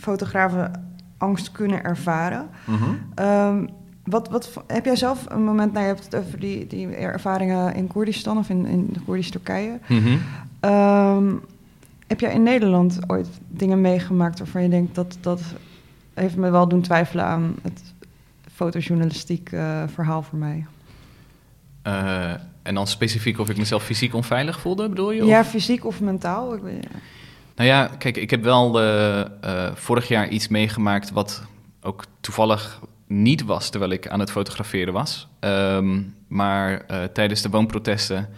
[0.00, 2.48] fotografen angst kunnen ervaren.
[2.64, 3.24] Mm -hmm.
[3.24, 3.68] um,
[4.10, 7.74] wat, wat, heb jij zelf een moment, nou je hebt het over die, die ervaringen
[7.74, 9.78] in Koerdistan of in, in de Koerdische Turkije.
[9.86, 11.40] Mm -hmm.
[12.08, 15.40] Heb jij in Nederland ooit dingen meegemaakt waarvan je denkt dat dat
[16.14, 17.82] heeft me wel doen twijfelen aan het
[18.54, 20.66] fotojournalistiek uh, verhaal voor mij?
[21.86, 22.30] Uh,
[22.62, 25.24] en dan specifiek of ik mezelf fysiek onveilig voelde, bedoel je?
[25.24, 26.54] Ja, fysiek of mentaal.
[26.54, 26.88] Ik ja.
[27.56, 29.24] Nou ja, kijk, ik heb wel uh,
[29.74, 31.42] vorig jaar iets meegemaakt wat
[31.82, 35.28] ook toevallig niet was terwijl ik aan het fotograferen was.
[35.40, 38.28] Um, maar tijdens de woonprotesten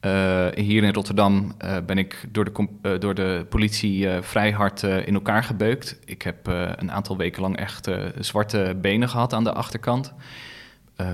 [0.00, 5.14] uh, hier in Rotterdam uh, ben ik door de, door de politie vrij hard in
[5.14, 5.98] elkaar gebeukt.
[6.04, 10.12] Ik heb een aantal weken lang echt zwarte benen gehad aan de achterkant.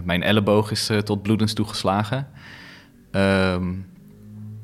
[0.05, 2.29] mijn elleboog is tot bloedens toegeslagen.
[3.11, 3.87] Um,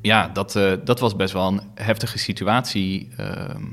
[0.02, 0.52] ja, dat,
[0.84, 3.08] dat was best wel een heftige situatie.
[3.16, 3.64] Ehm,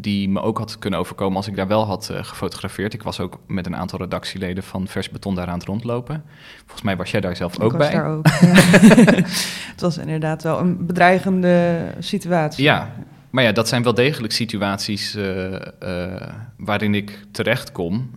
[0.00, 2.94] die me ook had kunnen overkomen als ik daar wel had uh, gefotografeerd.
[2.94, 6.24] Ik was ook met een aantal redactieleden van Vers Beton daar aan het rondlopen.
[6.58, 7.96] Volgens mij was jij daar zelf ook ik was bij.
[7.96, 8.46] Daar ook, ja.
[9.72, 12.64] het was inderdaad wel een bedreigende situatie.
[12.64, 12.92] Ja,
[13.30, 15.52] maar ja, dat zijn wel degelijk situaties uh,
[15.82, 18.10] uh, waarin ik terecht kom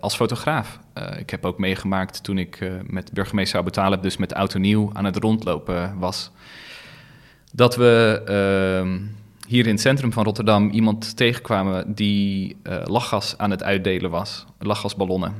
[0.00, 0.78] als fotograaf.
[1.18, 5.16] ik heb ook meegemaakt toen ik met burgemeester Abu dus met Auto Nieuw, aan het
[5.16, 6.30] rondlopen was.
[7.52, 8.98] Dat we ehm,
[9.46, 14.46] hier in het centrum van Rotterdam iemand tegenkwamen die uh, lachgas aan het uitdelen was,
[14.58, 15.34] lachgasballonnen.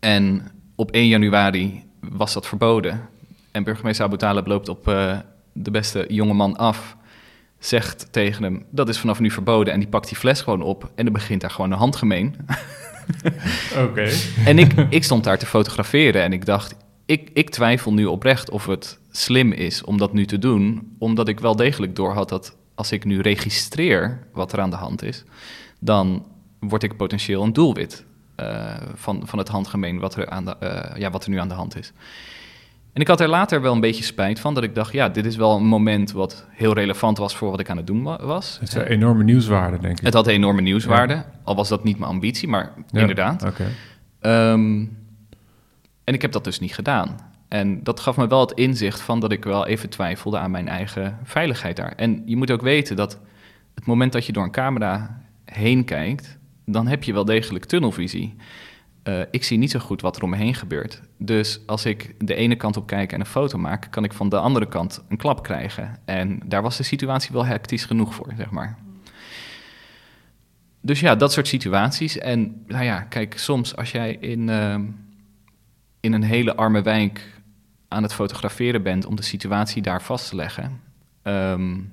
[0.00, 3.08] En op 1 januari was dat verboden.
[3.50, 5.18] En burgemeester Abu Talib loopt op uh,
[5.52, 6.96] de beste jongeman af,
[7.58, 9.72] zegt tegen hem, dat is vanaf nu verboden.
[9.72, 12.34] En die pakt die fles gewoon op en dan begint daar gewoon een handgemeen.
[13.84, 14.10] Oké.
[14.44, 16.74] En ik, ik stond daar te fotograferen en ik dacht,
[17.06, 21.28] ik, ik twijfel nu oprecht of het slim is om dat nu te doen, omdat
[21.28, 25.24] ik wel degelijk doorhad dat als ik nu registreer wat er aan de hand is,
[25.78, 26.24] dan
[26.58, 28.04] word ik potentieel een doelwit
[28.40, 31.48] uh, van, van het handgemeen wat er, aan de, uh, ja, wat er nu aan
[31.48, 31.92] de hand is.
[32.92, 35.26] En ik had er later wel een beetje spijt van, dat ik dacht, ja, dit
[35.26, 38.58] is wel een moment wat heel relevant was voor wat ik aan het doen was.
[38.60, 40.04] Het is een enorme nieuwswaarde, denk ik.
[40.04, 41.30] Het had enorme nieuwswaarde, ja.
[41.44, 43.44] al was dat niet mijn ambitie, maar ja, inderdaad.
[43.44, 44.52] Okay.
[44.52, 44.98] Um,
[46.04, 47.29] en ik heb dat dus niet gedaan.
[47.50, 50.68] En dat gaf me wel het inzicht van dat ik wel even twijfelde aan mijn
[50.68, 51.92] eigen veiligheid daar.
[51.96, 53.18] En je moet ook weten dat
[53.74, 58.36] het moment dat je door een camera heen kijkt, dan heb je wel degelijk tunnelvisie.
[59.04, 61.00] Uh, ik zie niet zo goed wat er om me heen gebeurt.
[61.16, 64.28] Dus als ik de ene kant op kijk en een foto maak, kan ik van
[64.28, 65.98] de andere kant een klap krijgen.
[66.04, 68.78] En daar was de situatie wel hectisch genoeg voor, zeg maar.
[70.80, 72.18] Dus ja, dat soort situaties.
[72.18, 74.74] En nou ja, kijk, soms als jij in, uh,
[76.00, 77.39] in een hele arme wijk
[77.90, 80.80] aan het fotograferen bent om de situatie daar vast te leggen.
[81.22, 81.92] Um,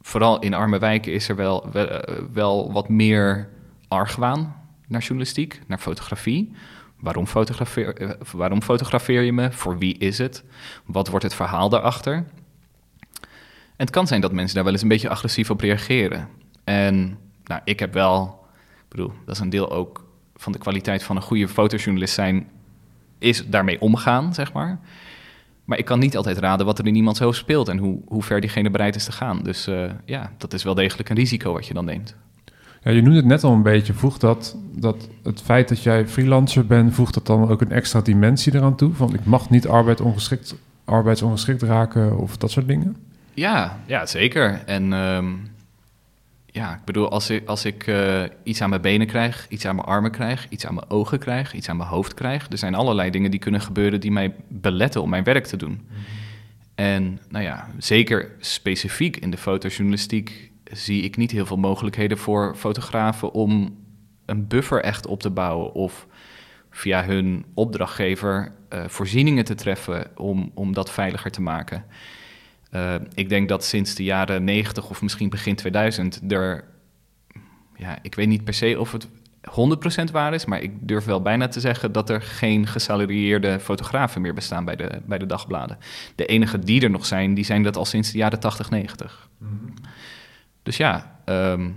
[0.00, 3.48] vooral in arme wijken is er wel, wel, wel, wat meer
[3.88, 4.56] argwaan
[4.86, 6.52] naar journalistiek, naar fotografie.
[7.00, 9.52] Waarom fotografeer, eh, waarom fotografeer je me?
[9.52, 10.44] Voor wie is het?
[10.84, 12.14] Wat wordt het verhaal daarachter?
[13.76, 16.28] En het kan zijn dat mensen daar wel eens een beetje agressief op reageren.
[16.64, 18.44] En nou, ik heb wel,
[18.76, 22.48] ik bedoel, dat is een deel ook van de kwaliteit van een goede fotojournalist zijn
[23.20, 24.78] is daarmee omgaan, zeg maar.
[25.64, 28.22] Maar ik kan niet altijd raden wat er in iemands hoofd speelt en hoe, hoe
[28.22, 29.42] ver diegene bereid is te gaan.
[29.42, 32.16] Dus uh, ja, dat is wel degelijk een risico wat je dan neemt.
[32.82, 33.92] Ja, je noemde het net al een beetje.
[33.92, 38.00] Voegt dat, dat het feit dat jij freelancer bent, voegt dat dan ook een extra
[38.00, 38.94] dimensie eraan toe?
[38.94, 40.54] Van ik mag niet arbeid ongeschikt,
[40.84, 42.96] arbeidsongeschikt raken of dat soort dingen?
[43.34, 44.62] Ja, ja zeker.
[44.66, 45.26] En ehm,
[46.60, 49.74] ja, ik bedoel, als ik, als ik eh, iets aan mijn benen krijg, iets aan
[49.74, 52.50] mijn armen krijg, iets aan mijn ogen krijg, iets aan mijn hoofd krijg.
[52.50, 55.88] Er zijn allerlei dingen die kunnen gebeuren die mij beletten om mijn werk te doen.
[56.74, 62.54] En nou ja, zeker specifiek in de fotojournalistiek zie ik niet heel veel mogelijkheden voor
[62.56, 63.76] fotografen om
[64.26, 66.06] een buffer echt op te bouwen of
[66.70, 71.84] via hun opdrachtgever uh, voorzieningen te treffen om, om dat veiliger te maken.
[72.70, 76.64] Uh, ik denk dat sinds de jaren 90 of misschien begin 2000 er,
[77.76, 79.08] ja, ik weet niet per se of het
[79.48, 84.20] 100% waar is, maar ik durf wel bijna te zeggen dat er geen gesalarieerde fotografen
[84.20, 85.78] meer bestaan bij de, bij de dagbladen.
[86.14, 89.28] De enige die er nog zijn, die zijn dat al sinds de jaren 80, 90.
[89.38, 89.74] Mm
[90.62, 91.76] Dus ja, um,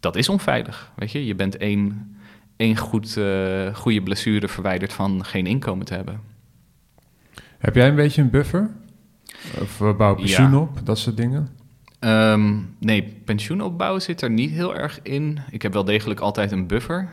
[0.00, 0.92] dat is onveilig.
[0.96, 2.16] Weet je, je bent één,
[2.56, 6.20] één goed, uh, goede blessure verwijderd van geen inkomen te hebben.
[7.58, 8.70] Heb jij een beetje een buffer?
[9.60, 10.58] Of bouw pensioen ja.
[10.58, 11.48] op, dat soort dingen?
[12.00, 15.38] Um, nee, pensioenopbouw zit er niet heel erg in.
[15.50, 17.08] Ik heb wel degelijk altijd een buffer.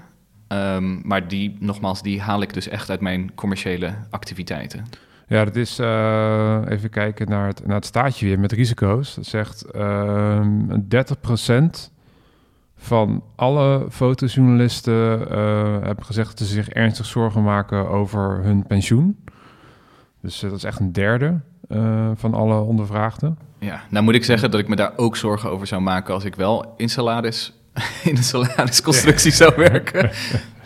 [0.47, 4.85] Um, maar die, nogmaals, die haal ik dus echt uit mijn commerciële activiteiten.
[5.27, 9.15] Ja, dat is, uh, even kijken naar het, naar het staatje weer met risico's.
[9.15, 11.63] Dat zegt uh, 30%
[12.75, 19.23] van alle fotojournalisten uh, hebben gezegd dat ze zich ernstig zorgen maken over hun pensioen.
[20.21, 21.39] Dus dat is echt een derde
[21.73, 23.37] uh, van alle ondervraagden.
[23.59, 26.23] Ja, nou moet ik zeggen dat ik me daar ook zorgen over zou maken als
[26.23, 27.53] ik wel in salaris
[28.03, 30.11] in een salarisconstructie zou werken.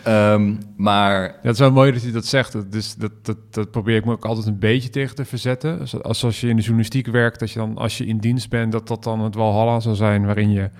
[0.08, 1.22] um, maar...
[1.22, 2.72] Ja, het is wel mooi dat je dat zegt.
[2.72, 5.80] Dus dat, dat, dat probeer ik me ook altijd een beetje tegen te verzetten.
[6.02, 8.72] Als, als je in de journalistiek werkt, dat je dan als je in dienst bent,
[8.72, 10.70] dat dat dan het walhalla zou zijn waarin je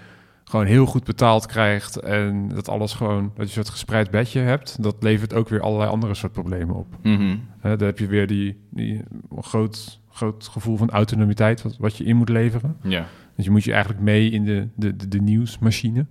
[0.45, 4.41] gewoon heel goed betaald krijgt en dat alles gewoon, dat je een soort gespreid bedje
[4.41, 6.87] hebt, dat levert ook weer allerlei andere soort problemen op.
[7.03, 7.41] Mm -hmm.
[7.63, 9.03] dan heb je weer die, die
[9.41, 12.77] groot, groot gevoel van autonomiteit wat, wat je in moet leveren.
[12.83, 13.07] Ja.
[13.37, 16.07] Dus je moet je eigenlijk mee in de, de, de, de nieuwsmachine.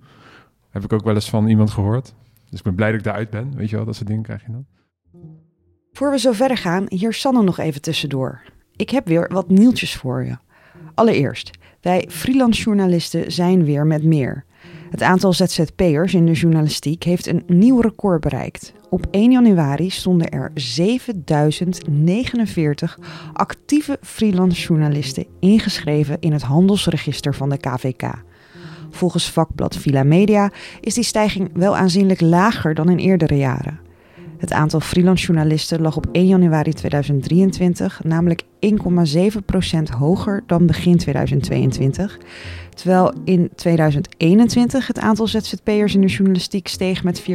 [0.70, 2.14] Heb ik ook wel eens van iemand gehoord.
[2.50, 3.56] Dus ik ben blij dat ik daaruit ben.
[3.56, 4.66] Weet je wel, dat soort dingen krijg je dan.
[5.92, 8.42] Voor we zo verder gaan, hier Sanne nog even tussendoor.
[8.76, 10.36] Ik heb weer wat nieuwtjes voor je.
[10.94, 14.44] Allereerst, wij freelance journalisten zijn weer met meer.
[14.96, 18.72] Het aantal ZZP'ers in de journalistiek heeft een nieuw record bereikt.
[18.90, 22.98] Op 1 januari stonden er 7049
[23.32, 28.12] actieve freelance journalisten ingeschreven in het handelsregister van de KVK.
[28.90, 33.85] Volgens vakblad Villa Media is die stijging wel aanzienlijk lager dan in eerdere jaren.
[34.38, 38.48] Het aantal freelance journalisten lag op 1 januari 2023 namelijk 1,7%
[39.98, 42.18] hoger dan begin 2022.
[42.74, 47.26] Terwijl in 2021 het aantal ZZP'ers in de journalistiek steeg met 4,77%.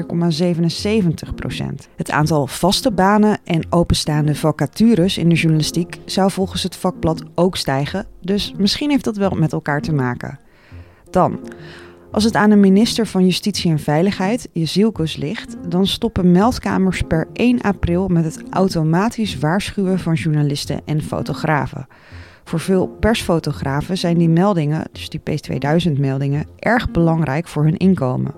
[1.96, 7.58] Het aantal vaste banen en openstaande vacatures in de journalistiek zou volgens het vakblad ook
[7.58, 10.40] stijgen, dus misschien heeft dat wel met elkaar te maken.
[11.10, 11.40] Dan,
[12.12, 17.28] als het aan de minister van Justitie en Veiligheid, Jezielkus, ligt, dan stoppen meldkamers per
[17.34, 21.88] 1 april met het automatisch waarschuwen van journalisten en fotografen.
[22.44, 28.34] Voor veel persfotografen zijn die meldingen, dus die P2000-meldingen, erg belangrijk voor hun inkomen.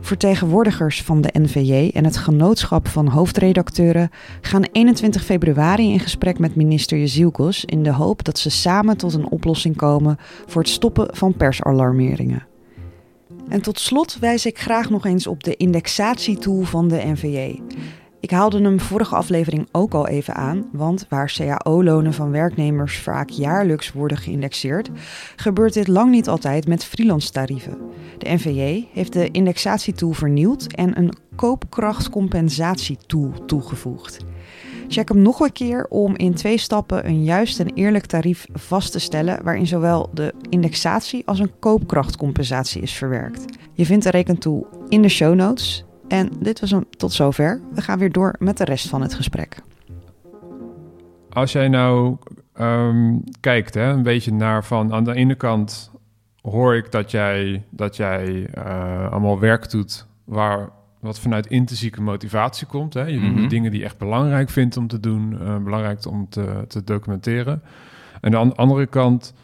[0.00, 6.56] Vertegenwoordigers van de NVJ en het genootschap van hoofdredacteuren gaan 21 februari in gesprek met
[6.56, 11.16] minister Jezielkus in de hoop dat ze samen tot een oplossing komen voor het stoppen
[11.16, 12.47] van persalarmeringen.
[13.48, 17.60] En tot slot wijs ik graag nog eens op de indexatietool van de NVJ.
[18.20, 23.30] Ik haalde hem vorige aflevering ook al even aan, want waar CAO-lonen van werknemers vaak
[23.30, 24.90] jaarlijks worden geïndexeerd,
[25.36, 27.78] gebeurt dit lang niet altijd met freelance tarieven.
[28.18, 34.18] De NVJ heeft de indexatietool vernieuwd en een koopkrachtcompensatietool toegevoegd.
[34.88, 38.92] Check hem nog een keer om in twee stappen een juist en eerlijk tarief vast
[38.92, 43.44] te stellen waarin zowel de indexatie als een koopkrachtcompensatie is verwerkt.
[43.72, 45.84] Je vindt de rekentool in de show notes.
[46.08, 47.60] En dit was hem tot zover.
[47.72, 49.56] We gaan weer door met de rest van het gesprek.
[51.30, 52.16] Als jij nou
[52.60, 55.90] um, kijkt, hè, een beetje naar van aan de ene kant
[56.42, 62.66] hoor ik dat jij, dat jij uh, allemaal werk doet waar wat vanuit intrinsieke motivatie
[62.66, 62.94] komt.
[62.94, 63.02] Hè?
[63.02, 63.36] Je mm -hmm.
[63.36, 66.84] doet dingen die je echt belangrijk vindt om te doen, uh, belangrijk om te, te
[66.84, 67.62] documenteren.
[68.20, 69.34] En aan de andere kant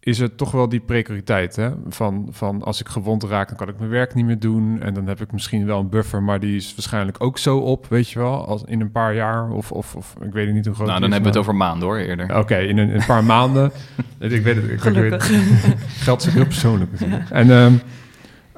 [0.00, 1.56] is het toch wel die precariteit.
[1.56, 1.70] Hè?
[1.88, 4.80] Van, van als ik gewond raak, dan kan ik mijn werk niet meer doen.
[4.80, 7.86] En dan heb ik misschien wel een buffer, maar die is waarschijnlijk ook zo op,
[7.88, 10.74] weet je wel, als in een paar jaar of, of, of ik weet niet hoe
[10.74, 10.86] groot.
[10.86, 12.24] Nou, dan hebben we het over maanden hoor, eerder.
[12.24, 13.72] Oké, okay, in een, een, paar maanden.
[14.18, 14.70] ik weet het.
[14.70, 15.28] Ik, Gelukkig.
[15.28, 17.30] Weet, geld is heel persoonlijk natuurlijk.
[17.30, 17.80] En um,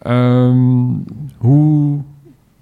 [0.04, 0.98] Ehm,
[1.36, 2.02] hoe...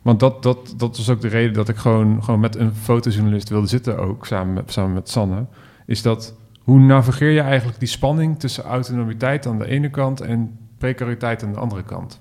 [0.03, 3.49] Want dat, dat, dat was ook de reden dat ik gewoon, gewoon met een fotojournalist
[3.49, 5.47] wilde zitten ook, samen met, samen met Sanne.
[5.87, 10.59] Is dat, hoe navigeer je eigenlijk die spanning tussen autonomiteit aan de ene kant en
[10.79, 12.21] precariteit aan de andere kant?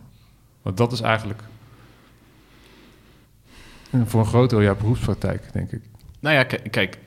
[0.62, 1.42] Want dat is eigenlijk
[4.06, 5.82] voor een groot deel jouw beroepspraktijk, denk ik.
[6.20, 6.98] Nou ja, kijk,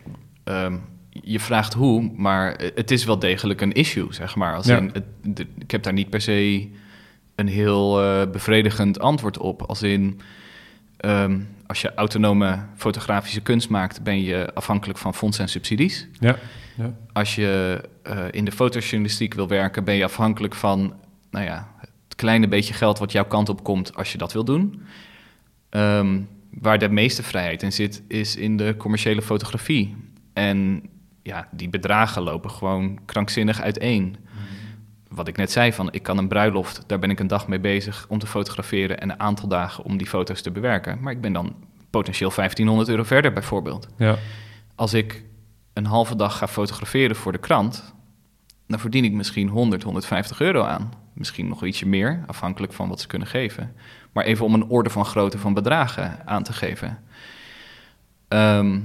[0.45, 0.77] ehm,
[1.11, 4.55] je vraagt hoe, maar het is wel degelijk een issue, zeg maar.
[4.57, 4.77] Als Ja.
[4.77, 5.05] in, het,
[5.37, 6.69] de- ik heb daar niet per se
[7.35, 9.63] een heel eh, bevredigend antwoord op.
[9.63, 10.21] Als in,
[11.05, 16.09] ehm, als je autonome fotografische kunst maakt, ben je afhankelijk van fondsen en subsidies.
[16.21, 16.37] Ja,
[16.77, 16.95] ja.
[17.13, 20.95] Als je eh, in de fotojournalistiek wil werken, ben je afhankelijk van,
[21.31, 24.45] nou ja, het kleine beetje geld wat jouw kant op komt als je dat wil
[24.45, 24.83] doen.
[25.71, 29.97] Ehm, waar de meeste vrijheid in zit, is in de commerciële fotografie.
[30.33, 30.83] En
[31.23, 34.17] ja, die bedragen lopen gewoon krankzinnig uiteen.
[35.15, 37.61] Wat ik net zei, van ik kan een bruiloft, daar ben ik een dag mee
[37.61, 40.99] bezig om te fotograferen en een aantal dagen om die foto's te bewerken.
[41.01, 41.55] Maar ik ben dan
[41.91, 43.89] potentieel 1500 euro verder bijvoorbeeld.
[43.97, 44.17] ja.
[44.75, 45.25] Als ik
[45.73, 47.95] een halve dag ga fotograferen voor de krant,
[48.67, 50.93] dan verdien ik misschien 100, 150 euro aan.
[51.13, 53.75] Misschien nog ietsje meer, afhankelijk van wat ze kunnen geven.
[54.13, 56.99] Maar even om een orde van grootte van bedragen aan te geven.
[58.29, 58.81] Ehm,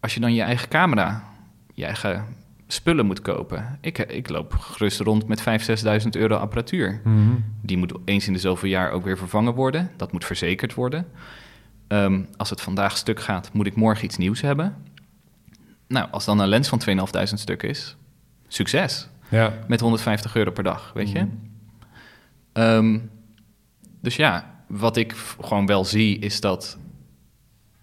[0.00, 1.24] als je dan je eigen camera,
[1.74, 2.26] je eigen
[2.68, 3.78] spullen moet kopen.
[3.80, 5.44] Ik, ik loop gerust rond met 5.000,
[6.02, 7.00] 6.000 euro apparatuur.
[7.04, 7.34] Mhm.
[7.62, 9.90] Die moet eens in de zoveel jaar ook weer vervangen worden.
[9.96, 11.06] Dat moet verzekerd worden.
[11.88, 14.76] Ehm, als het vandaag stuk gaat, moet ik morgen iets nieuws hebben.
[15.86, 17.96] Nou, als dan een lens van 2.500 stuk is,
[18.48, 19.08] succes.
[19.28, 19.52] ja.
[19.68, 21.18] Met 150 euro per dag, weet je.
[21.18, 21.28] Mhm.
[22.52, 22.98] Ehm,
[24.00, 26.78] dus ja, wat ik gewoon wel zie is dat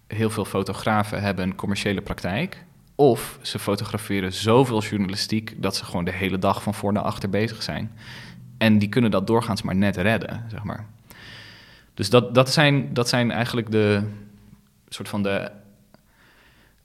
[0.08, 2.65] heel veel fotografen hebben een commerciële praktijk.
[2.96, 7.30] Of ze fotograferen zoveel journalistiek dat ze gewoon de hele dag van voor naar achter
[7.30, 7.92] bezig zijn.
[8.58, 10.86] En die kunnen dat doorgaans maar net redden, zeg maar.
[11.94, 14.04] Dus dat, dat, zijn, dat zijn eigenlijk de
[14.88, 15.52] soort van de,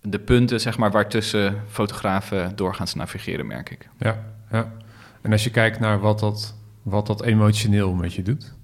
[0.00, 3.88] de punten, zeg maar, waartussen fotografen doorgaans navigeren, merk ik.
[3.98, 4.72] Ja, ja.
[5.20, 8.54] En als je kijkt naar wat dat, wat dat emotioneel met je doet.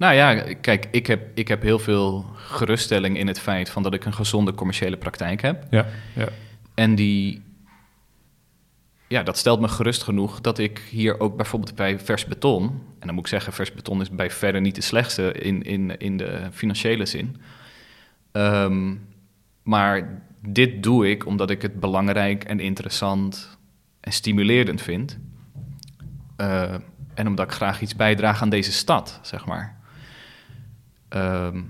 [0.00, 3.94] Nou ja, kijk, ik heb, ik heb heel veel geruststelling in het feit van dat
[3.94, 5.66] ik een gezonde commerciële praktijk heb.
[5.70, 6.28] Ja, ja.
[6.74, 7.42] En die,
[9.08, 12.64] ja, dat stelt me gerust genoeg dat ik hier ook bijvoorbeeld bij vers beton,
[12.98, 15.98] en dan moet ik zeggen, vers beton is bij verre niet de slechtste in, in,
[15.98, 17.36] in de financiële zin.
[18.32, 18.94] Ehm,
[19.62, 23.58] maar dit doe ik omdat ik het belangrijk en interessant
[24.00, 25.18] en stimulerend vind.
[26.36, 26.74] Eh,
[27.14, 29.78] en omdat ik graag iets bijdraag aan deze stad, zeg maar.
[31.10, 31.62] Ehm,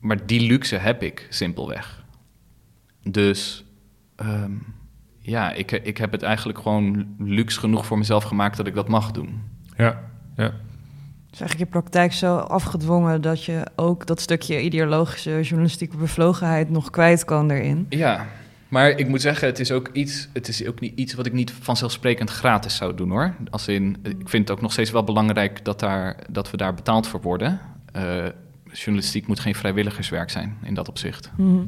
[0.00, 2.04] maar die luxe heb ik simpelweg.
[3.02, 3.64] Dus
[4.16, 4.52] ehm,
[5.18, 8.88] ja, ik, ik heb het eigenlijk gewoon luxe genoeg voor mezelf gemaakt dat ik dat
[8.88, 9.42] mag doen.
[9.76, 10.52] Ja, ja.
[11.32, 16.90] Is eigenlijk je praktijk zo afgedwongen dat je ook dat stukje ideologische journalistieke bevlogenheid nog
[16.90, 17.86] kwijt kan erin?
[17.88, 18.26] Ja,
[18.68, 21.32] maar ik moet zeggen, het is ook iets, het is ook niet iets wat ik
[21.32, 23.34] niet vanzelfsprekend gratis zou doen hoor.
[23.50, 26.74] Als in, ik vind het ook nog steeds wel belangrijk dat, daar, dat we daar
[26.74, 27.60] betaald voor worden.
[27.92, 28.26] Eh,
[28.72, 31.30] journalistiek moet geen vrijwilligerswerk zijn in dat opzicht.
[31.36, 31.64] Mhm.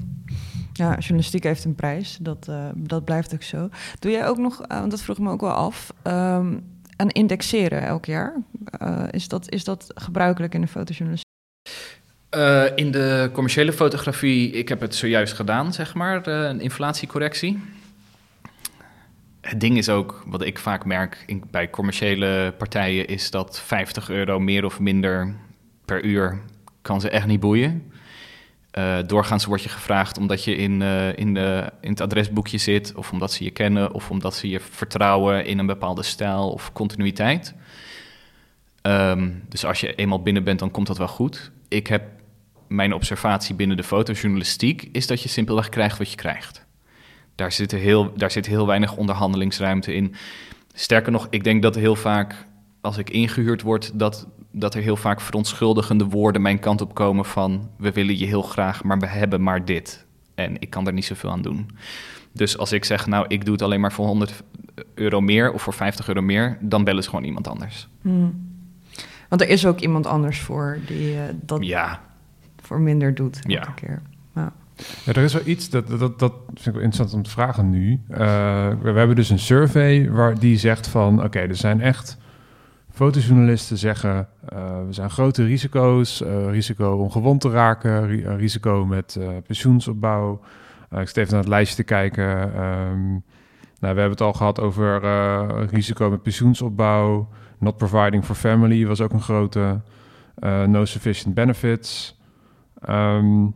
[0.72, 2.18] Ja, journalistiek heeft een prijs.
[2.20, 3.68] Dat, eh, dat blijft ook zo.
[3.98, 6.54] Doe jij ook nog, eh, want dat vroeg me ook wel af, ehm
[6.96, 8.34] aan indexeren elk jaar?
[8.64, 11.32] Eh, is, dat, is dat gebruikelijk in de fotojournalistiek?
[12.28, 17.62] Eh, in de commerciële fotografie, ik heb het zojuist gedaan, zeg maar, een inflatiecorrectie.
[19.40, 24.10] Het ding is ook, wat ik vaak merk in, bij commerciële partijen, is dat 50
[24.10, 25.34] euro meer of minder
[25.84, 26.40] per uur
[26.82, 27.92] kan ze echt niet boeien.
[28.70, 32.94] Eh, doorgaans word je gevraagd omdat je in, eh, in, de, in het adresboekje zit,
[32.94, 36.72] of omdat ze je kennen, of omdat ze je vertrouwen in een bepaalde stijl of
[36.72, 37.54] continuïteit.
[38.82, 41.50] Ehm, dus als je eenmaal binnen bent, dan komt dat wel goed.
[41.68, 42.02] Ik heb
[42.68, 46.66] mijn observatie binnen de fotojournalistiek is dat je simpelweg krijgt wat je krijgt.
[47.34, 50.14] Daar zit heel, daar zit heel weinig onderhandelingsruimte in.
[50.72, 52.46] Sterker nog, ik denk dat heel vaak,
[52.80, 57.24] als ik ingehuurd word, dat, dat er heel vaak verontschuldigende woorden mijn kant op komen
[57.24, 60.04] van we willen je heel graag, maar we hebben maar dit.
[60.34, 61.70] En ik kan daar niet zoveel aan doen.
[62.32, 64.42] Dus als ik zeg, nou, ik doe het alleen maar voor 100
[64.94, 67.88] euro meer of voor 50 euro meer, dan bellen ze gewoon iemand anders.
[68.00, 68.26] Mhm.
[69.28, 72.00] Want er is ook iemand anders voor die eh, dat Ja,
[72.62, 73.58] voor minder doet Ja.
[73.60, 74.02] elke keer.
[74.34, 74.52] Ja,
[75.12, 78.00] er is wel iets, dat, dat, dat, vind ik wel interessant om te vragen nu.
[78.08, 78.18] Eh,
[78.68, 81.22] we, we hebben dus een survey waar die zegt van...
[81.22, 82.16] oké, er zijn echt...
[82.94, 84.28] fotojournalisten zeggen...
[84.48, 86.22] eh, we zijn grote risico's.
[86.22, 88.08] eh, risico om gewond te raken.
[88.08, 90.40] eh, risico met pensioensopbouw.
[90.90, 92.54] Ik even naar het lijstje te kijken.
[92.54, 93.08] ehm,
[93.80, 97.28] Nou, we hebben het al gehad over uh, risico met pensioensopbouw.
[97.58, 99.80] Not providing for family was ook een grote.
[100.38, 102.20] Uh, no sufficient benefits.
[102.88, 103.54] Um,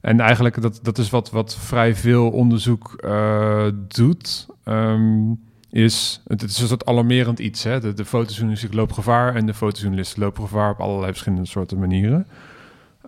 [0.00, 4.46] en eigenlijk dat, dat is wat, wat vrij veel onderzoek uh, doet.
[4.64, 5.40] Um,
[5.70, 7.62] is, het is een soort alarmerend iets.
[7.62, 7.80] Hè?
[7.80, 12.26] De, de fotojournalistiek loopt gevaar en de fotojournalisten lopen gevaar op allerlei verschillende soorten manieren.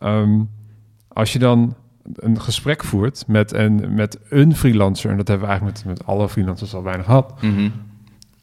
[0.02, 0.50] Um,
[1.08, 1.74] als je dan
[2.14, 6.06] een gesprek voert met een, met een freelancer, en dat hebben we eigenlijk met, met
[6.06, 7.72] alle freelancers al weinig gehad, mm -hmm.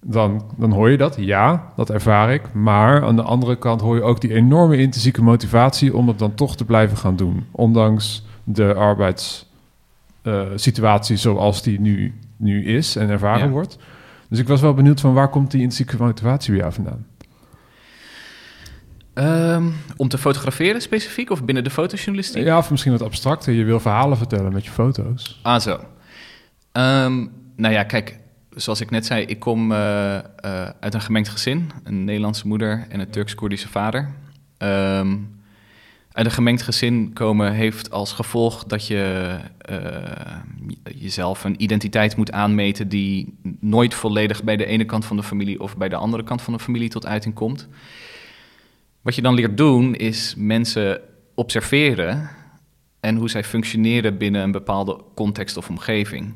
[0.02, 1.16] dan, dan hoor je dat.
[1.20, 2.54] Ja, dat ervaar ik.
[2.54, 6.36] Maar aan de andere kant hoor je ook die enorme intrinsieke motivatie om het dan
[6.36, 7.46] toch te blijven gaan doen.
[7.52, 13.52] Ondanks de arbeidssituatie uh, zoals die nu, nu is en ervaren ja.
[13.52, 13.78] wordt.
[14.36, 17.06] Dus ik was wel benieuwd van waar komt die intrinsieke motivatie bij jou vandaan?
[19.14, 22.44] Um, om te fotograferen specifiek of binnen de fotojournalistiek?
[22.44, 23.54] Ja, of misschien wat abstracter.
[23.54, 25.40] Je wil verhalen vertellen met je foto's.
[25.42, 25.72] Ah, zo.
[26.72, 28.20] Um, nou ja, kijk,
[28.50, 30.22] zoals ik net zei, ik kom uh, uh,
[30.80, 31.72] uit een gemengd gezin.
[31.84, 34.10] Een Nederlandse moeder en een Turks-Koerdische vader.
[34.58, 35.35] Um,
[36.16, 39.36] uit een gemengd gezin komen heeft als gevolg dat je
[39.70, 39.78] uh,
[40.96, 45.60] jezelf een identiteit moet aanmeten die nooit volledig bij de ene kant van de familie
[45.60, 47.68] of bij de andere kant van de familie tot uiting komt.
[49.02, 51.00] Wat je dan leert doen is mensen
[51.34, 52.30] observeren
[53.00, 56.34] en hoe zij functioneren binnen een bepaalde context of omgeving.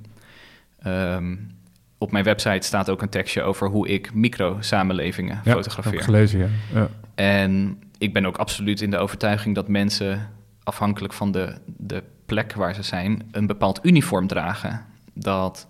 [0.87, 1.57] Um,
[1.97, 5.93] op mijn website staat ook een tekstje over hoe ik micro-samenlevingen ja, fotografeer.
[5.93, 6.47] Heb gelezen, ja.
[6.73, 6.89] ja.
[7.15, 10.29] En ik ben ook absoluut in de overtuiging dat mensen,
[10.63, 14.85] afhankelijk van de, de plek waar ze zijn, een bepaald uniform dragen.
[15.13, 15.67] Dat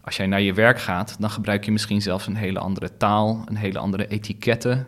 [0.00, 3.42] als jij naar je werk gaat, dan gebruik je misschien zelfs een hele andere taal,
[3.46, 4.86] een hele andere etiketten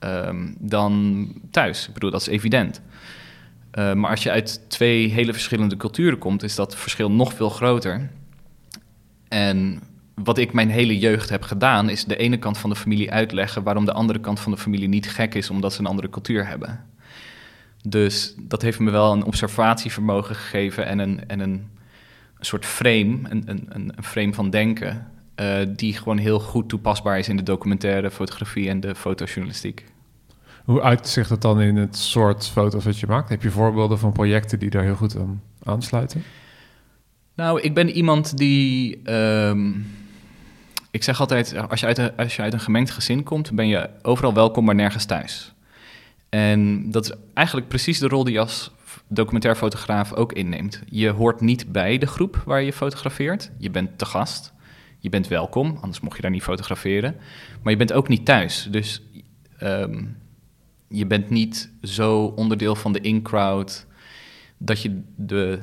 [0.00, 1.88] um, dan thuis.
[1.88, 2.80] Ik bedoel, dat is evident.
[3.78, 7.50] Uh, maar als je uit twee hele verschillende culturen komt, is dat verschil nog veel
[7.50, 8.10] groter.
[9.28, 9.80] En
[10.24, 13.62] wat ik mijn hele jeugd heb gedaan, is de ene kant van de familie uitleggen
[13.62, 16.46] waarom de andere kant van de familie niet gek is omdat ze een andere cultuur
[16.46, 16.84] hebben.
[17.82, 21.66] Dus dat heeft me wel een observatievermogen gegeven en een, en een,
[22.40, 25.10] soort frame, een, een, een frame van denken,
[25.40, 29.84] uh, die gewoon heel goed toepasbaar is in de documentaire fotografie en de fotojournalistiek.
[30.64, 33.28] Hoe uit zich dat dan in het soort foto's dat je maakt?
[33.28, 36.22] Heb je voorbeelden van projecten die daar heel goed aan aansluiten?
[37.34, 39.10] Nou, ik ben iemand die.
[39.10, 39.86] Um,
[40.96, 43.68] ik zeg altijd: als je, uit een, als je uit een gemengd gezin komt, ben
[43.68, 45.54] je overal welkom, maar nergens thuis.
[46.28, 48.70] En dat is eigenlijk precies de rol die je als
[49.08, 50.82] documentair fotograaf ook inneemt.
[50.90, 53.50] Je hoort niet bij de groep waar je fotografeert.
[53.58, 54.52] Je bent te gast.
[54.98, 57.16] Je bent welkom, anders mocht je daar niet fotograferen.
[57.62, 58.68] Maar je bent ook niet thuis.
[58.70, 59.02] Dus
[59.62, 60.16] um,
[60.88, 63.86] je bent niet zo onderdeel van de in-crowd
[64.58, 65.60] dat je de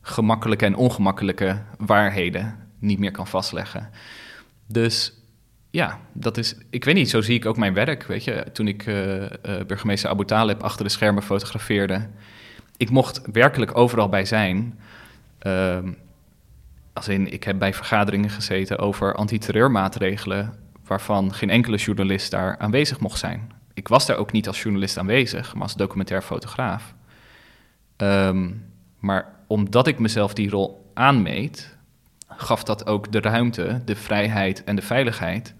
[0.00, 3.90] gemakkelijke en ongemakkelijke waarheden niet meer kan vastleggen.
[4.66, 5.12] Dus
[5.70, 8.06] ja, dat is, ik weet niet, zo zie ik ook mijn werk.
[8.06, 9.28] Weet je, toen ik uh, uh,
[9.66, 12.08] burgemeester Abu Talib achter de schermen fotografeerde,
[12.76, 14.78] ik mocht werkelijk overal bij zijn.
[15.42, 15.78] Uh,
[16.92, 20.54] als in, ik heb bij vergaderingen gezeten over antiterreurmaatregelen,
[20.84, 23.52] waarvan geen enkele journalist daar aanwezig mocht zijn.
[23.74, 26.94] Ik was daar ook niet als journalist aanwezig, maar als documentair fotograaf.
[27.96, 31.73] Um, maar omdat ik mezelf die rol aanmeet,
[32.28, 35.54] gaf dat ook de ruimte, de vrijheid en de veiligheid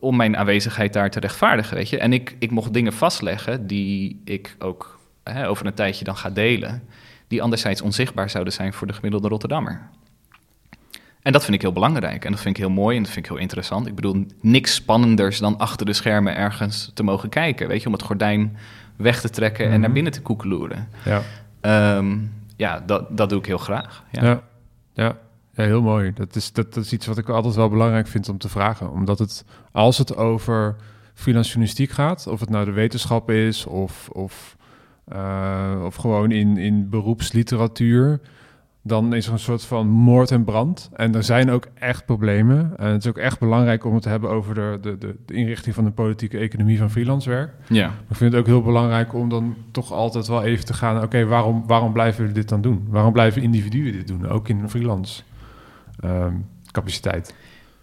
[0.00, 1.98] om mijn aanwezigheid daar te rechtvaardigen, weet je.
[1.98, 6.30] En ik, ik mocht dingen vastleggen die ik ook hè, over een tijdje dan ga
[6.30, 6.82] delen,
[7.28, 9.88] die anderzijds onzichtbaar zouden zijn voor de gemiddelde Rotterdammer.
[11.22, 13.24] En dat vind ik heel belangrijk en dat vind ik heel mooi en dat vind
[13.24, 13.86] ik heel interessant.
[13.86, 17.92] Ik bedoel, niks spannenders dan achter de schermen ergens te mogen kijken, weet je, om
[17.92, 18.56] het gordijn
[18.96, 19.92] weg te trekken en naar Mhm.
[19.92, 20.88] binnen te koekeloeren.
[21.04, 21.22] Ja.
[21.60, 22.18] Ehm,
[22.56, 24.04] ja, dat, dat doe ik heel graag.
[24.12, 24.24] Ja.
[24.24, 24.42] Ja,
[24.92, 25.18] ja.
[25.54, 26.12] ja heel mooi.
[26.12, 28.90] Dat is, dat, dat is iets wat ik altijd wel belangrijk vind om te vragen.
[28.90, 30.76] Omdat het, als het over
[31.14, 34.56] freelance gaat, of het nou de wetenschap is of, of,
[35.12, 38.20] uh, of gewoon in, in beroepsliteratuur,
[38.82, 40.90] dan is er een soort van moord en brand.
[40.92, 42.72] En er zijn ook echt problemen.
[42.76, 45.34] En het is ook echt belangrijk om het te hebben over de, de, de, de
[45.34, 47.54] inrichting van de politieke economie van freelance werk.
[47.68, 47.86] Ja.
[47.86, 51.02] Maar ik vind het ook heel belangrijk om dan toch altijd wel even te gaan...
[51.02, 52.86] oké, waarom, waarom blijven we dit dan doen?
[52.88, 54.28] Waarom blijven individuen dit doen?
[54.28, 55.22] Ook in een freelance
[56.04, 57.34] um, capaciteit.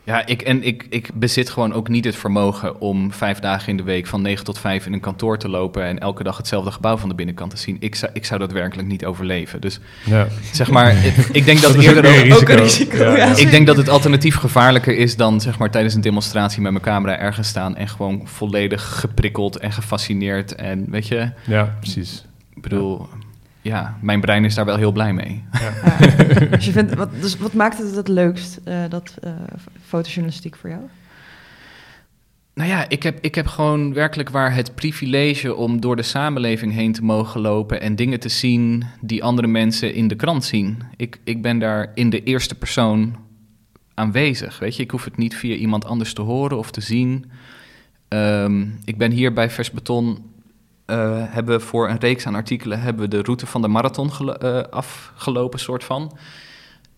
[0.10, 3.78] Ja, ik, en ik, ik bezit gewoon ook niet het vermogen om vijf dagen in
[3.78, 6.72] de week van negen tot vijf in een kantoor te lopen en elke dag hetzelfde
[6.72, 7.78] gebouw van de binnenkant te zien.
[7.80, 9.62] Ik zou, ik zou dat werkelijk niet overleven.
[9.62, 10.28] Dus ja.
[10.52, 10.96] zeg maar,
[11.32, 12.42] ik denk dat, dat eerder ook, risico.
[12.42, 13.04] ook een risico.
[13.04, 13.36] Ja, ja.
[13.36, 16.84] Ik denk dat het alternatief gevaarlijker is dan zeg maar tijdens een demonstratie met mijn
[16.84, 21.32] camera ergens staan en gewoon volledig geprikkeld en gefascineerd en weet je.
[21.46, 22.26] Ja, precies.
[22.56, 23.18] Ik bedoel, ja,
[23.70, 25.44] ja, mijn brein is daar wel heel blij mee.
[25.52, 25.98] Ja.
[26.56, 29.32] dus, je vindt, wat, dus wat maakt het het leukst, uh, dat uh,
[29.86, 30.82] fotojournalistiek voor jou?
[32.54, 36.74] Nou ja, ik heb, ik heb gewoon werkelijk waar het privilege om door de samenleving
[36.74, 40.84] heen te mogen lopen en dingen te zien die andere mensen in de krant zien.
[40.96, 43.16] Ik, ik ben daar in de eerste persoon
[43.94, 44.60] aanwezig.
[44.60, 47.32] Weet je, ik hoef het niet via iemand anders te horen of te zien.
[48.10, 50.29] Um, ik ben hier bij Vers Beton.
[50.90, 54.62] Uh, hebben voor een reeks aan artikelen hebben we de route van de marathon uh,
[54.62, 56.18] afgelopen, soort van.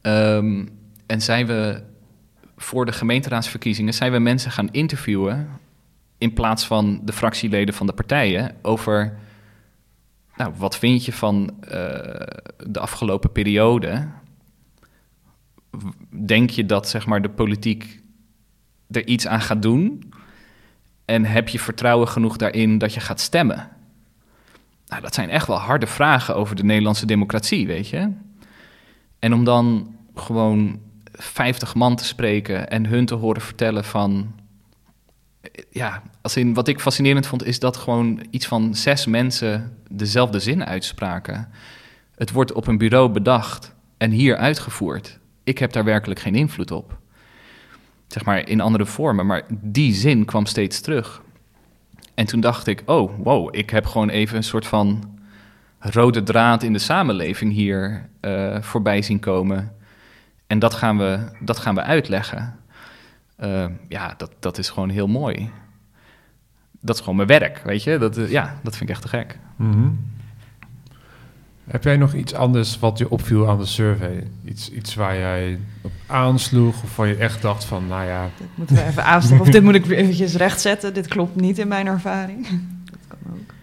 [0.01, 0.69] Um,
[1.05, 1.83] en zijn we
[2.57, 5.49] voor de gemeenteraadsverkiezingen zijn we mensen gaan interviewen
[6.17, 9.17] in plaats van de fractieleden van de partijen over
[10.35, 11.69] nou, wat vind je van uh,
[12.67, 14.07] de afgelopen periode?
[16.25, 18.01] Denk je dat zeg maar, de politiek
[18.91, 20.13] er iets aan gaat doen?
[21.05, 23.69] En heb je vertrouwen genoeg daarin dat je gaat stemmen?
[24.91, 28.11] Nou, dat zijn echt wel harde vragen over de Nederlandse democratie, weet je.
[29.19, 30.79] En om dan gewoon
[31.11, 34.35] 50 man te spreken en hun te horen vertellen van.
[35.69, 40.39] Ja, als in, wat ik fascinerend vond, is dat gewoon iets van zes mensen dezelfde
[40.39, 41.49] zin uitspraken.
[42.15, 45.19] Het wordt op een bureau bedacht en hier uitgevoerd.
[45.43, 46.97] Ik heb daar werkelijk geen invloed op.
[48.07, 51.21] Zeg maar in andere vormen, maar die zin kwam steeds terug.
[52.21, 55.17] En toen dacht ik, oh, wow, ik heb gewoon even een soort van
[55.79, 59.71] rode draad in de samenleving hier uh, voorbij zien komen.
[60.47, 62.55] En dat gaan we, dat gaan we uitleggen.
[63.43, 65.49] Uh, ja, dat, dat is gewoon heel mooi.
[66.79, 67.97] Dat is gewoon mijn werk, weet je.
[67.97, 69.39] Dat, uh, ja, dat vind ik echt te gek.
[69.55, 70.10] Mm.
[71.67, 74.27] Heb jij nog iets anders wat je opviel aan de survey?
[74.45, 78.29] Iets, iets waar jij op aansloeg of waar je echt dacht van, nou ja...
[78.37, 80.93] Dit moeten we even aansluiten of dit moet ik weer eventjes rechtzetten.
[80.93, 82.47] Dit klopt niet in mijn ervaring.
[82.83, 83.53] Dat kan ook.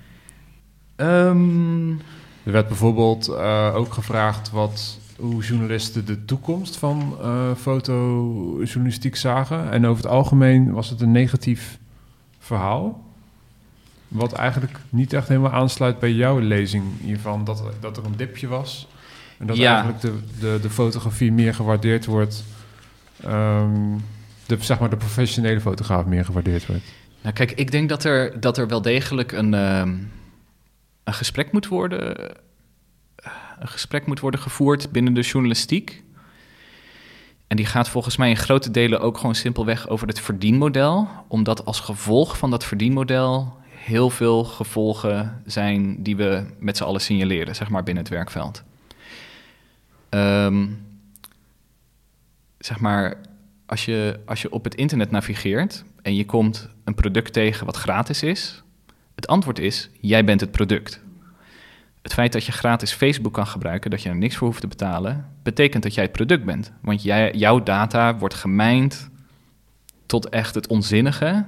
[1.07, 1.91] Um,
[2.43, 9.71] er werd bijvoorbeeld uh, ook gevraagd wat hoe journalisten de toekomst van uh, fotojournalistiek zagen.
[9.71, 11.79] En over het algemeen was het een negatief
[12.39, 13.07] verhaal.
[14.09, 17.45] Wat eigenlijk niet echt helemaal aansluit bij jouw lezing hiervan.
[17.45, 18.89] Dat, dat er een dipje was.
[19.39, 19.73] En dat ja.
[19.73, 22.45] eigenlijk de, de, de fotografie meer gewaardeerd wordt.
[23.27, 24.05] Um,
[24.47, 26.85] de, zeg maar de professionele fotograaf meer gewaardeerd wordt.
[27.23, 30.11] Nou kijk, ik denk dat er, dat er wel degelijk een, um,
[31.05, 32.37] een gesprek moet worden
[33.59, 36.03] een gesprek moet worden gevoerd binnen de journalistiek.
[37.47, 41.65] En die gaat volgens mij in grote delen ook gewoon simpelweg over het verdienmodel, omdat
[41.65, 43.57] als gevolg van dat verdienmodel
[43.89, 48.63] heel veel gevolgen zijn die we met z'n allen signaleren, zeg maar binnen het werkveld.
[50.11, 50.87] Um,
[52.59, 53.17] zeg maar,
[53.67, 57.77] als je, als je op het internet navigeert en je komt een product tegen wat
[57.77, 58.63] gratis is,
[59.15, 61.01] het antwoord is: jij bent het product.
[62.03, 64.67] Het feit dat je gratis Facebook kan gebruiken, dat je er niks voor hoeft te
[64.67, 66.73] betalen, betekent dat jij het product bent.
[66.81, 69.11] Want jij, jouw data wordt gemijnd
[70.07, 71.45] tot echt het onzinnige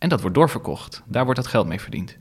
[0.00, 1.02] en dat wordt doorverkocht.
[1.06, 2.16] Daar wordt dat geld mee verdiend.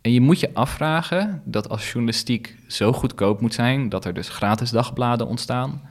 [0.00, 4.28] En je moet je afvragen dat als journalistiek zo goedkoop moet zijn, dat er dus
[4.28, 5.82] gratis dagbladen ontstaan,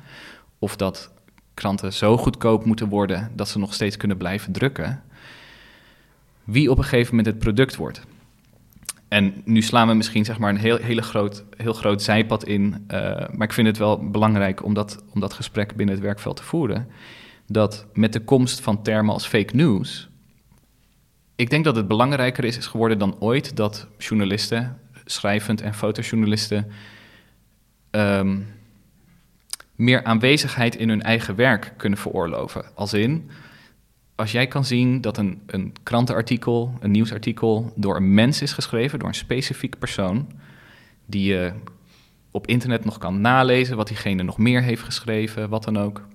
[0.59, 1.11] of dat
[1.53, 5.03] kranten zo goedkoop moeten worden dat ze nog steeds kunnen blijven drukken,
[6.43, 8.01] wie op een gegeven moment het product wordt.
[9.07, 12.63] En nu slaan we misschien zeg maar een heel, hele groot, heel groot zijpad in.
[12.63, 16.35] Uh, maar ik vind het wel belangrijk om dat, om dat gesprek binnen het werkveld
[16.35, 16.87] te voeren.
[17.47, 20.09] Dat met de komst van termen als fake news.
[21.35, 26.71] Ik denk dat het belangrijker is, geworden dan ooit dat journalisten, schrijvend en fotojournalisten.
[27.91, 28.47] Um,
[29.75, 32.65] meer aanwezigheid in hun eigen werk kunnen veroorloven.
[32.75, 33.29] Als in,
[34.15, 38.99] als jij kan zien dat een, een krantenartikel, een nieuwsartikel, door een mens is geschreven,
[38.99, 40.27] door een specifieke persoon,
[41.05, 41.53] die je
[42.31, 46.07] op internet nog kan nalezen, wat diegene nog meer heeft geschreven, wat dan ook,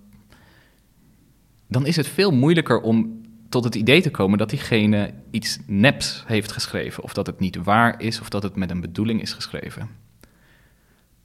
[1.66, 3.19] dan is het veel moeilijker om
[3.50, 7.56] tot het idee te komen dat diegene iets neps heeft geschreven, of dat het niet
[7.56, 9.88] waar is, of dat het met een bedoeling is geschreven.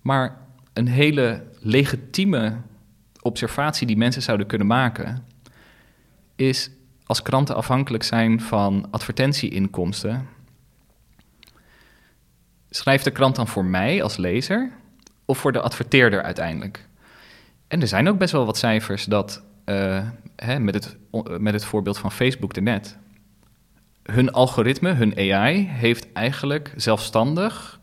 [0.02, 0.38] Maar
[0.74, 2.58] een hele legitieme
[3.22, 5.26] observatie die mensen zouden kunnen maken,
[6.36, 6.70] is
[7.06, 10.28] als kranten afhankelijk zijn van advertentieinkomsten,
[12.70, 14.72] schrijft de krant dan voor mij als lezer
[15.26, 16.88] of voor de adverteerder uiteindelijk?
[17.68, 20.98] En er zijn ook best wel wat cijfers dat, uh, hè, met, het,
[21.40, 22.98] met het voorbeeld van Facebook net,
[24.04, 27.80] hun algoritme, hun AI, heeft eigenlijk zelfstandig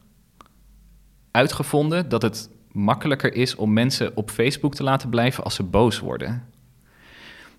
[1.30, 5.98] uitgevonden dat het makkelijker is om mensen op Facebook te laten blijven als ze boos
[5.98, 6.44] worden.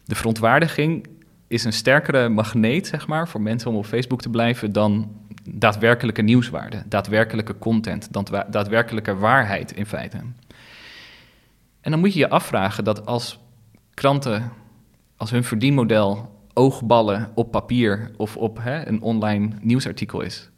[0.05, 1.07] De verontwaardiging
[1.47, 5.11] is een sterkere magneet, zeg maar, voor mensen om op Facebook te blijven dan
[5.49, 8.09] daadwerkelijke nieuwswaarde, daadwerkelijke content,
[8.49, 10.17] daadwerkelijke waarheid in feite.
[11.81, 13.39] En dan moet je je afvragen dat als
[13.93, 14.51] kranten,
[15.23, 20.49] als hun verdienmodel oogballen op papier of op hè, een online nieuwsartikel is,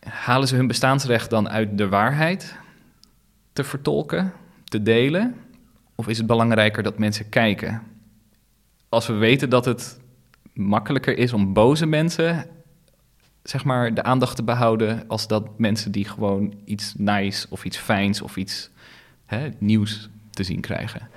[0.00, 2.56] halen ze hun bestaansrecht dan uit de waarheid
[3.52, 4.32] te vertolken,
[4.64, 5.34] te delen?
[5.94, 7.82] Of is het belangrijker dat mensen kijken?
[8.88, 10.00] Als we weten dat het
[10.52, 12.46] makkelijker is om boze mensen
[13.42, 17.76] zeg maar de aandacht te behouden als dat mensen die gewoon iets nice of iets
[17.76, 18.70] fijns of iets
[19.26, 21.08] hè, nieuws te zien krijgen.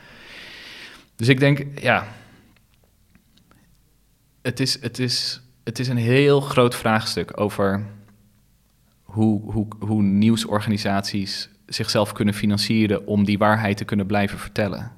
[1.15, 2.07] Dus ik denk, ja,
[4.41, 7.85] het is, het is, het is een heel groot vraagstuk over
[9.03, 14.91] hoe, hoe, hoe nieuwsorganisaties zichzelf kunnen financieren om die waarheid te kunnen blijven vertellen.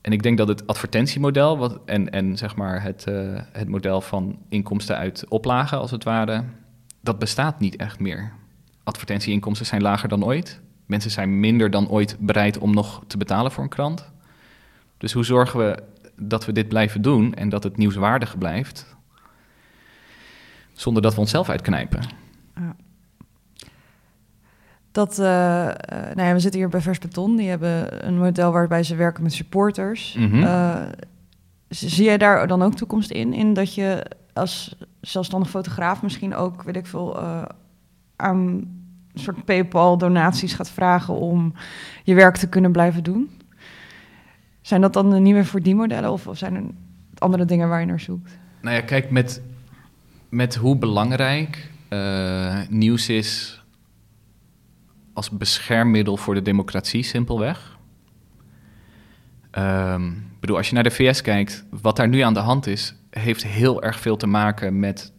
[0.00, 4.00] En ik denk dat het advertentiemodel wat, en, en zeg maar het, uh, het model
[4.00, 6.44] van inkomsten uit oplagen, als het ware,
[7.00, 8.32] dat bestaat niet echt meer.
[8.84, 10.60] Advertentieinkomsten zijn lager dan ooit.
[10.86, 14.10] Mensen zijn minder dan ooit bereid om nog te betalen voor een krant.
[14.98, 15.82] Dus hoe zorgen we
[16.16, 18.96] dat we dit blijven doen en dat het nieuwswaardig blijft,
[20.72, 22.02] zonder dat we onszelf uitknijpen?
[22.54, 22.76] Ja.
[24.92, 25.26] Dat, uh,
[26.14, 27.36] nou ja, we zitten hier bij Vers Beton.
[27.36, 30.16] Die hebben een model waarbij ze werken met supporters.
[30.18, 30.46] Mm
[31.68, 33.32] zie jij daar dan ook toekomst in?
[33.32, 37.18] In dat je als zelfstandig fotograaf misschien ook, weet ik veel,
[38.16, 38.36] aan
[39.12, 41.54] een soort PayPal donaties gaat vragen om
[42.04, 43.30] je werk te kunnen blijven doen?
[44.68, 46.62] Zijn dat dan de nieuwe verdienmodellen of, of zijn er
[47.18, 48.38] andere dingen waar je naar zoekt?
[48.60, 49.42] Nou ja, kijk, met,
[50.28, 51.70] met hoe belangrijk
[52.68, 53.62] nieuws is
[55.12, 57.78] als beschermmiddel voor de democratie, simpelweg.
[59.52, 62.94] Um, bedoel, als je naar de VS kijkt, wat daar nu aan de hand is,
[63.10, 65.12] heeft heel erg veel te maken met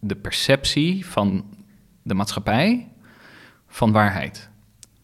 [0.00, 1.44] de perceptie van
[2.02, 2.88] de maatschappij
[3.66, 4.50] van waarheid.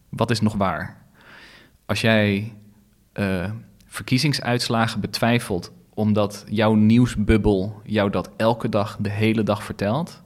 [0.09, 0.97] Wat is nog waar?
[1.85, 2.53] Als jij
[3.13, 3.51] uh,
[3.99, 10.21] verkiezingsuitslagen betwijfelt omdat jouw nieuwsbubbel jou dat elke dag, de hele dag vertelt,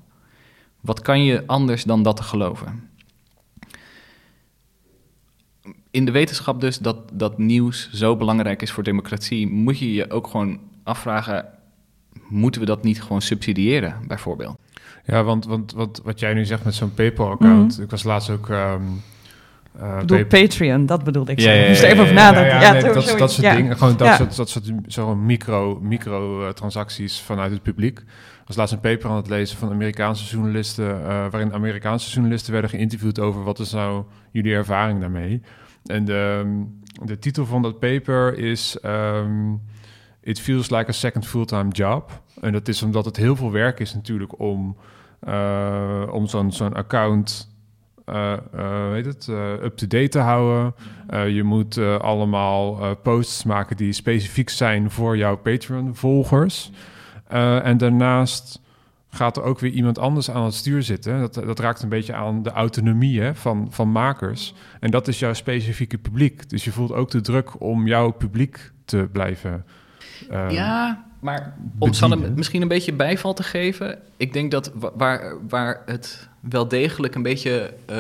[0.82, 2.92] wat kan je anders dan dat te geloven?
[5.92, 10.12] in de wetenschap dus dat, dat nieuws zo belangrijk is voor democratie, moet je je
[10.12, 11.46] ook gewoon afvragen,
[12.28, 14.58] moeten we dat niet gewoon subsidiëren, bijvoorbeeld?
[15.06, 17.82] Ja, want, want wat, wat jij nu zegt met zo'n PayPal-account, mhm.
[17.82, 18.50] ik was laatst ook...
[18.50, 19.02] Um,
[19.80, 21.40] uh, bedoel, Patreon, dat bedoelde ik.
[21.40, 22.60] Ja, ja, ja, moest even over nadenken.
[22.60, 26.50] Ja, nee, dat, dat soort dingen, gewoon dat soort, dat soort zo'n micro, micro uh,
[26.50, 28.00] transacties vanuit het publiek.
[28.00, 32.52] Ik was laatst een paper aan het lezen van Amerikaanse journalisten, uh, waarin Amerikaanse journalisten
[32.52, 35.42] werden geïnterviewd over wat is nou jullie ervaring daarmee.
[35.86, 36.44] En de,
[37.04, 39.62] de titel van dat paper is um,
[40.22, 42.22] It Feels Like a Second Fulltime Job.
[42.42, 44.78] En dat is omdat het heel veel werk is natuurlijk om,
[45.28, 47.53] uh, om zo'n zo'n account
[48.10, 49.28] uh, uh, weet het,
[49.64, 50.74] up-to-date te houden.
[51.34, 56.72] je moet allemaal posts maken die specifiek zijn voor jouw Patreon-volgers.
[57.64, 58.62] en daarnaast
[59.10, 61.20] gaat er ook weer iemand anders aan het stuur zitten.
[61.20, 64.54] Dat, dat raakt een beetje aan de autonomie hè, van, van makers.
[64.80, 66.50] En dat is jouw specifieke publiek.
[66.50, 69.66] Dus je voelt ook de druk om jouw publiek te blijven.
[70.50, 74.00] Ja, maar om Sanne misschien een beetje bijval te geven.
[74.18, 77.98] Ik denk dat waar, waar het wel degelijk een beetje uh,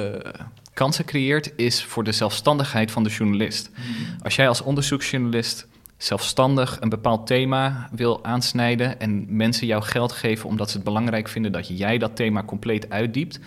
[0.74, 3.69] kansen creëert, is voor de zelfstandigheid van de journalist.
[3.76, 4.15] Hmm.
[4.24, 5.67] Als jij als onderzoeksjournalist
[5.97, 11.28] zelfstandig een bepaald thema wil aansnijden en mensen jou geld geven omdat ze het belangrijk
[11.28, 13.39] vinden dat jij dat thema compleet uitdiept.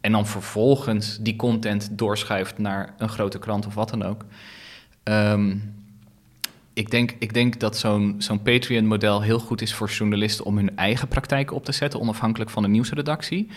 [0.00, 4.24] En dan vervolgens die content doorschuift naar een grote krant of wat dan ook.
[5.04, 5.74] Um,
[6.74, 10.76] ik, denk, ik denk dat zo'n zo'n Patreon-model heel goed is voor journalisten om hun
[10.76, 13.50] eigen praktijk op te zetten, onafhankelijk van de nieuwsredactie.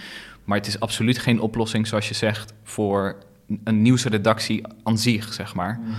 [0.43, 3.15] Maar het is absoluut geen oplossing, zoals je zegt, voor
[3.63, 5.79] een nieuwsredactie aan zich, zeg maar.
[5.81, 5.93] Mm.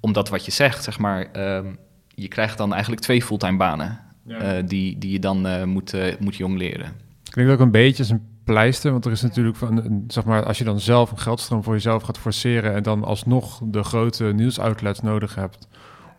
[0.00, 4.50] Omdat wat je zegt, zeg maar, um, je krijgt dan eigenlijk twee fulltime banen uh,
[4.64, 6.92] die, die je dan uh, moet, uh, moet jong leren.
[7.30, 10.58] Klinkt ook een beetje als een pleister, want er is natuurlijk van, zeg maar, als
[10.58, 15.00] je dan zelf een geldstroom voor jezelf gaat forceren en dan alsnog de grote nieuwsoutlets
[15.00, 15.68] nodig hebt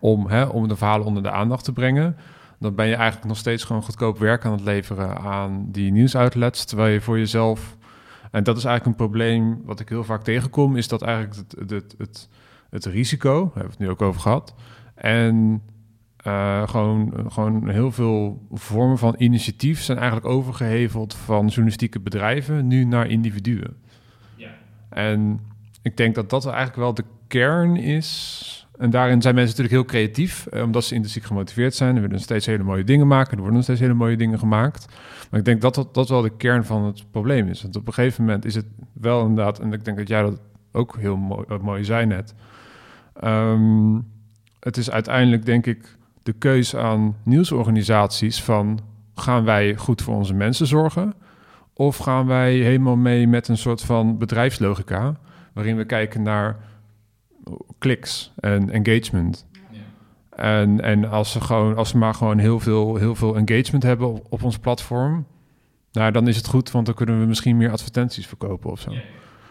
[0.04, 2.16] om, hè, om de verhalen onder de aandacht te brengen,
[2.60, 6.66] dan ben je eigenlijk nog steeds gewoon goedkoop werk aan het leveren aan die nieuwsoutlets,
[6.66, 7.78] terwijl je voor jezelf,
[8.32, 11.70] en dat is eigenlijk een probleem wat ik heel vaak tegenkom, is dat eigenlijk het,
[11.70, 12.30] het, het,
[12.70, 14.56] het risico, daar hebben we het nu ook over gehad,
[14.96, 15.62] en
[16.28, 22.84] uh, gewoon, gewoon heel veel vormen van initiatief zijn eigenlijk overgeheveld van journalistieke bedrijven nu
[22.84, 23.78] naar individuen.
[24.36, 24.50] Ja.
[24.90, 25.40] En
[25.82, 30.00] ik denk dat dat eigenlijk wel de kern is En daarin zijn mensen natuurlijk heel
[30.00, 31.96] creatief, eh, omdat ze intrinsiek gemotiveerd zijn.
[31.96, 34.86] Er willen steeds hele mooie dingen maken, er worden steeds hele mooie dingen gemaakt.
[35.30, 37.62] Maar ik denk dat dat, dat wel de kern van het probleem is.
[37.62, 40.42] Want op een gegeven moment is het wel inderdaad, en ik denk dat jij dat
[40.72, 42.34] ook heel mooi, mooi zei net.
[43.14, 44.00] Ehm,
[44.60, 48.80] het is uiteindelijk, denk ik, de keus aan nieuwsorganisaties van
[49.16, 51.14] gaan wij goed voor onze mensen zorgen?
[51.74, 55.16] Of gaan wij helemaal mee met een soort van bedrijfslogica,
[55.54, 56.72] waarin we kijken naar
[57.84, 59.46] kliks en engagement.
[60.30, 64.08] En, en als, ze gewoon, als ze maar gewoon heel veel, heel veel engagement hebben
[64.08, 65.26] op, op ons platform,
[65.92, 68.92] nou, dan is het goed, want dan kunnen we misschien meer advertenties verkopen of zo.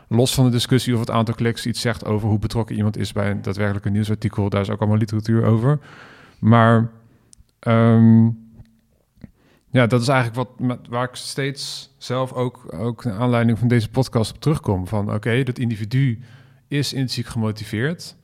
[0.08, 3.12] Los van de discussie of het aantal kliks iets zegt over hoe betrokken iemand is
[3.12, 5.78] bij een daadwerkelijke nieuwsartikel, daar is ook allemaal literatuur over.
[6.38, 6.90] Maar
[7.58, 8.24] ehm,
[9.70, 13.90] ja, dat is eigenlijk wat waar ik steeds zelf ook, ook naar aanleiding van deze
[13.90, 14.86] podcast op terugkom.
[14.86, 16.20] Van oké, dat individu
[16.68, 18.16] is intrinsiek gemotiveerd.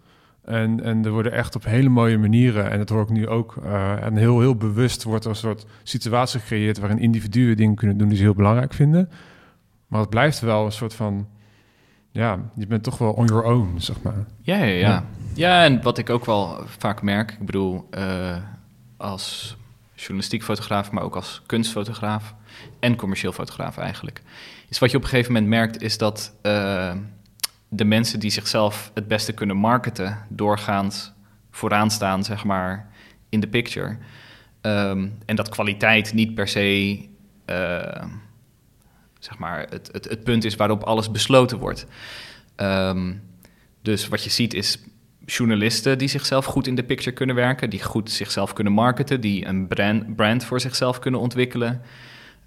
[0.48, 3.56] En, en er worden echt op hele mooie manieren, en dat hoor ik nu ook,
[3.64, 7.98] uh, en heel, heel bewust wordt er een soort situatie gecreëerd waarin individuen dingen kunnen
[7.98, 9.10] doen die ze heel belangrijk vinden.
[9.86, 11.28] Maar het blijft wel een soort van,
[12.10, 14.26] ja, je bent toch wel on your own, zeg maar.
[14.40, 15.04] Ja, ja, ja.
[15.34, 18.36] Ja, en wat ik ook wel vaak merk, ik bedoel, uh,
[18.96, 19.56] als
[19.94, 22.34] journalistiek fotograaf, maar ook als kunstfotograaf
[22.80, 24.22] en commercieel fotograaf eigenlijk,
[24.68, 26.92] is wat je op een gegeven moment merkt, is dat uh,
[27.68, 31.12] de mensen die zichzelf het beste kunnen marketen, doorgaans
[31.50, 32.90] vooraan staan, zeg maar,
[33.28, 33.96] in de picture.
[34.62, 36.98] Um, en dat kwaliteit niet per se,
[37.46, 38.04] uh,
[39.18, 41.86] zeg maar, het, het, het, punt is waarop alles besloten wordt.
[42.56, 43.22] Um,
[43.82, 44.78] dus wat je ziet is
[45.24, 49.46] journalisten die zichzelf goed in de picture kunnen werken, die goed zichzelf kunnen marketen, die
[49.46, 51.82] een brand, brand voor zichzelf kunnen ontwikkelen.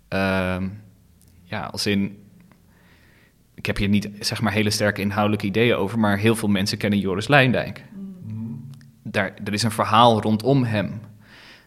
[0.09, 0.81] Um,
[1.43, 2.20] ja, als in
[3.61, 6.77] ik heb hier niet zeg maar hele sterke inhoudelijke ideeën over, maar heel veel mensen
[6.77, 7.83] kennen Joris Leindijk.
[9.03, 11.01] Daar, er is een verhaal rondom hem.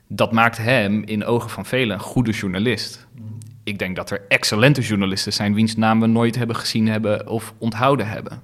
[0.08, 3.06] Dat maakt hem in ogen van velen een goede journalist.
[3.64, 7.54] Ik denk dat er excellente journalisten zijn wiens naam we nooit hebben gezien hebben of
[7.58, 8.42] onthouden hebben.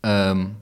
[0.00, 0.56] Um,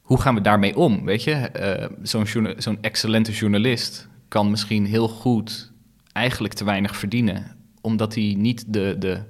[0.00, 1.04] hoe gaan we daarmee om?
[1.04, 5.72] Weet je, uh, zo'n zo'n excellente journalist kan misschien heel goed
[6.12, 9.22] eigenlijk te weinig verdienen, omdat hij niet de, de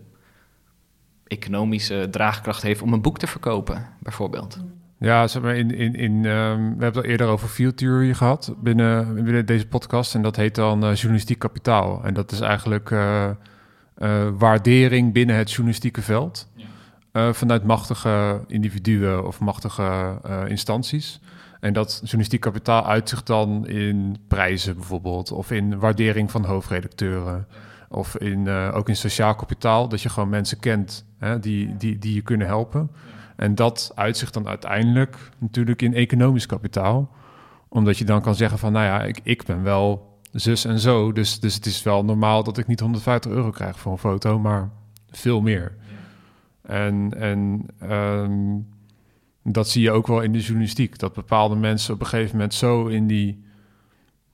[1.32, 4.58] economische draagkracht heeft om een boek te verkopen, bijvoorbeeld.
[4.98, 8.54] Ja, zeg maar in, in, in, um, we hebben het eerder over field theory gehad
[8.58, 10.14] binnen, binnen deze podcast.
[10.14, 12.04] En dat heet dan uh, journalistiek kapitaal.
[12.04, 13.30] En dat is eigenlijk uh,
[13.98, 16.48] uh, waardering binnen het journalistieke veld.
[17.12, 17.32] Ja.
[17.32, 20.18] vanuit machtige individuen of machtige
[20.48, 21.20] instanties.
[21.60, 25.32] En dat journalistiek kapitaal uitzicht dan in prijzen bijvoorbeeld.
[25.32, 27.46] Of in waardering van hoofdredacteuren.
[27.50, 27.56] Ja.
[27.92, 29.88] Of in, ook in sociaal kapitaal.
[29.88, 32.90] Dat je gewoon mensen kent hè, die, die, die je kunnen helpen.
[33.36, 37.10] En dat uitzicht dan uiteindelijk natuurlijk in economisch kapitaal.
[37.68, 41.12] Omdat je dan kan zeggen van, nou ja, ik, ik ben wel zus en zo.
[41.12, 44.38] Dus, dus het is wel normaal dat ik niet 150 euro krijg voor een foto,
[44.38, 44.70] maar
[45.10, 45.76] veel meer.
[46.62, 48.68] En, en um,
[49.42, 50.98] dat zie je ook wel in de journalistiek.
[50.98, 53.44] Dat bepaalde mensen op een gegeven moment zo in die,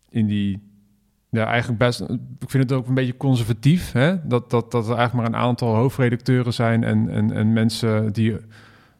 [0.09, 0.68] in die
[1.31, 2.01] ja, eigenlijk best.
[2.39, 3.93] Ik vind het ook een beetje conservatief.
[3.93, 4.29] Hè?
[4.29, 8.37] Dat, dat, dat er eigenlijk maar een aantal hoofdredacteuren zijn en, en, en mensen die,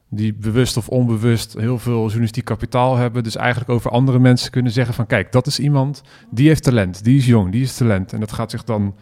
[0.09, 3.23] die bewust of onbewust heel veel journalistiek kapitaal hebben.
[3.23, 7.05] Dus eigenlijk over andere mensen kunnen zeggen van kijk, dat is iemand die heeft talent,
[7.05, 8.13] die is jong, die is talent.
[8.13, 8.95] En dat gaat zich dan.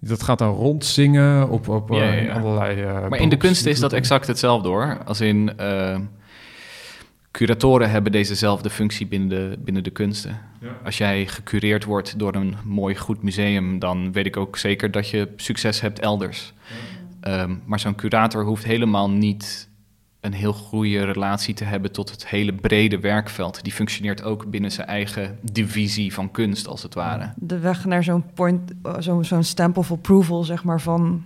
[0.00, 2.22] Dat gaat dan rondzingen op, op ja, ja, ja.
[2.22, 2.82] Uh, allerlei.
[2.82, 4.98] Uh, maar in de kunsten is dat exact hetzelfde hoor.
[5.04, 5.52] Als in.
[5.60, 5.98] Uh,
[7.38, 10.40] curatoren hebben dezezelfde functie binnen de, binnen de kunsten.
[10.60, 10.78] Ja.
[10.84, 15.10] Als jij gecureerd wordt door een mooi goed museum, dan weet ik ook zeker dat
[15.10, 16.52] je succes hebt elders.
[17.22, 17.42] Ja.
[17.42, 19.68] Um, maar zo'n curator hoeft helemaal niet
[20.20, 23.62] een heel goede relatie te hebben tot het hele brede werkveld.
[23.62, 27.32] Die functioneert ook binnen zijn eigen divisie van kunst, als het ware.
[27.36, 31.24] De weg naar zo'n point, zo'n zo stamp of approval, zeg maar, van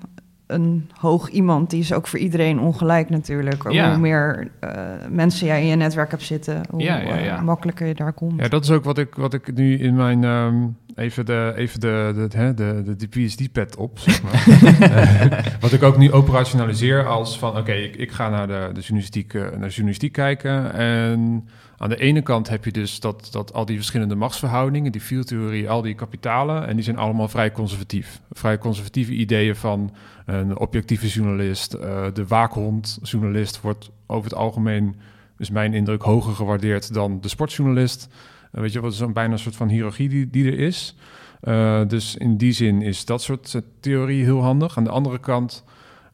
[0.53, 3.70] een hoog iemand, die is ook voor iedereen ongelijk natuurlijk.
[3.70, 3.90] Ja.
[3.90, 4.70] Hoe meer uh,
[5.11, 8.40] mensen jij in je netwerk hebt zitten, hoe ja, ja, uh, makkelijker je daar komt.
[8.40, 10.24] Ja, dat is ook wat ik, wat ik nu in mijn...
[10.24, 15.57] Um, even de, even de, de, de, de, de PhD-pad op, zeg maar.
[15.61, 17.51] wat ik ook nu operationaliseer als van...
[17.51, 21.49] Oké, okay, ik, ik ga naar de, de journalistiek, uh, naar de journalistiek kijken en
[21.82, 25.70] aan de ene kant heb je dus dat, dat al die verschillende machtsverhoudingen, die fieldtheorie,
[25.70, 28.20] al die kapitalen, en die zijn allemaal vrij conservatief.
[28.30, 29.95] Vrij conservatieve ideeën van
[30.26, 31.74] een objectieve journalist.
[31.74, 34.97] Uh, de waakhondjournalist wordt over het algemeen,
[35.38, 38.09] is mijn indruk, hoger gewaardeerd dan de sportjournalist.
[38.53, 40.96] Weet je, wat is een bijna een soort van hiërarchie die, die er is.
[41.42, 44.76] Uh, dus in die zin is dat soort theorie heel handig.
[44.76, 45.64] Aan de andere kant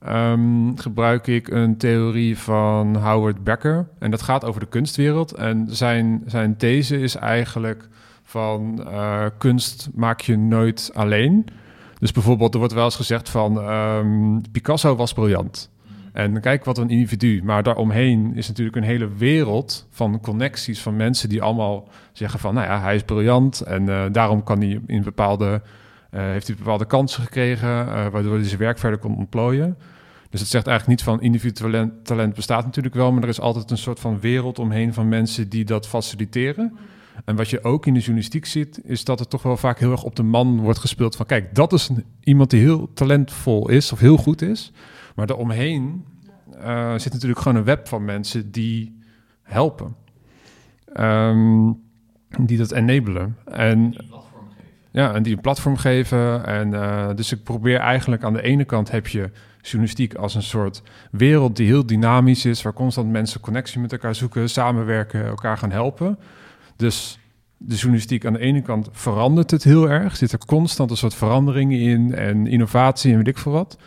[0.01, 3.89] ehm, gebruik ik een theorie van Howard Becker.
[3.99, 5.33] En dat gaat over de kunstwereld.
[5.33, 7.89] En zijn, zijn these is eigenlijk
[8.23, 11.47] van uh, kunst maak je nooit alleen.
[11.99, 15.71] Dus bijvoorbeeld, er wordt wel eens gezegd van ehm, Picasso was briljant.
[16.19, 17.43] En kijk wat een individu.
[17.45, 22.55] Maar daaromheen is natuurlijk een hele wereld van connecties van mensen die allemaal zeggen van,
[22.55, 25.63] nou ja, hij is briljant en uh, daarom kan hij in bepaalde,
[26.11, 29.77] uh, heeft hij bepaalde kansen gekregen, uh, waardoor hij zijn werk verder kon ontplooien.
[30.31, 33.41] Dus het zegt eigenlijk niet van individueel talent, talent bestaat natuurlijk wel, maar er is
[33.41, 36.79] altijd een soort van wereld omheen van mensen die dat faciliteren.
[37.25, 39.91] En wat je ook in de journalistiek ziet, is dat het toch wel vaak heel
[39.91, 41.91] erg op de man wordt gespeeld van, kijk, dat is
[42.23, 44.73] iemand die heel talentvol is of heel goed is.
[45.19, 46.05] Maar daaromheen
[46.55, 48.99] uh, zit natuurlijk gewoon een web van mensen die
[49.43, 49.97] helpen.
[51.01, 51.81] Um,
[52.39, 53.37] die dat enabelen.
[53.45, 53.95] En,
[54.91, 56.47] ja, en die een platform geven.
[56.47, 59.31] En uh, dus ik probeer eigenlijk aan de ene kant heb je
[59.63, 64.15] journalistiek als een soort wereld die heel dynamisch is, waar constant mensen connectie met elkaar
[64.15, 66.19] zoeken, samenwerken, elkaar gaan helpen.
[66.77, 67.19] Dus
[67.57, 71.15] de journalistiek aan de ene kant verandert het heel erg, zit er constant een soort
[71.15, 73.79] veranderingen in en innovatie en weet ik veel wat.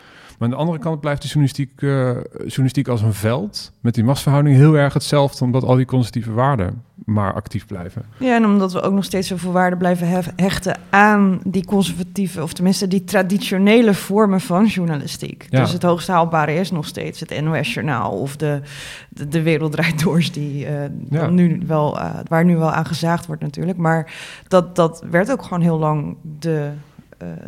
[0.42, 2.10] Maar aan de andere kant blijft de journalistiek, uh,
[2.46, 6.84] journalistiek als een veld met die machtsverhouding heel erg hetzelfde, omdat al die conservatieve waarden
[7.06, 8.06] maar actief blijven.
[8.18, 12.54] Ja, en omdat we ook nog steeds zoveel waarde blijven hechten aan die conservatieve, of
[12.54, 15.48] tenminste die traditionele vormen van journalistiek.
[15.50, 15.60] Ja.
[15.60, 18.62] Dus het hoogst haalbare is nog steeds het NOS-journaal of de,
[19.10, 20.72] de, de Wereld Draait Doors, die, uh,
[21.10, 21.30] ja.
[21.30, 23.78] nu wel, uh, waar nu wel aan gezaagd wordt natuurlijk.
[23.78, 24.14] Maar
[24.48, 26.72] dat, dat werd ook gewoon heel lang de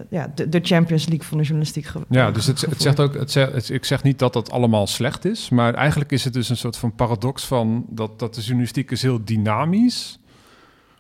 [0.10, 1.92] ja, de, de, Champions League van de journalistiek.
[2.10, 4.88] Ja, dus het, het zegt ook, het zegt, het, ik zeg niet dat dat allemaal
[4.88, 8.42] slecht is, maar eigenlijk is het dus een soort van paradox van dat, dat de
[8.42, 10.20] journalistiek is heel dynamisch,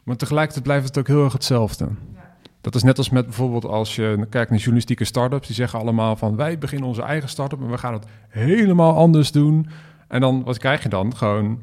[0.03, 1.87] maar tegelijkertijd blijft het ook heel erg hetzelfde.
[2.61, 6.15] Dat is net als met bijvoorbeeld als je kijkt naar journalistieke start-ups, die zeggen allemaal
[6.15, 9.69] van wij beginnen onze eigen start-up en we gaan het helemaal anders doen.
[10.07, 11.15] En dan, wat krijg je dan?
[11.15, 11.59] Gewoon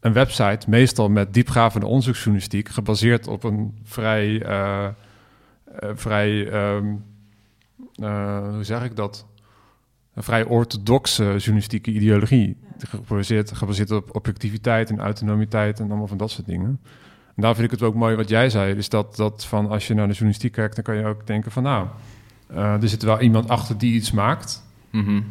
[0.00, 4.28] een website, meestal met diepgravende onderzoeksjournalistiek, gebaseerd op een vrij...
[4.28, 4.86] Uh,
[5.78, 7.04] vrij, um,
[8.00, 9.26] uh, hoe zeg ik dat?
[10.14, 12.56] Een vrij orthodoxe journalistieke ideologie.
[12.78, 12.98] Ja.
[13.04, 16.80] Gebaseerd, gebaseerd op objectiviteit en autonomiteit en allemaal van dat soort dingen.
[17.36, 18.74] En daar vind ik het ook mooi wat jij zei.
[18.74, 21.50] Dus dat, dat van als je naar de journalistiek kijkt, dan kan je ook denken
[21.50, 21.88] van nou,
[22.50, 24.62] uh, er zit wel iemand achter die iets maakt.
[24.90, 25.24] Mm -hmm.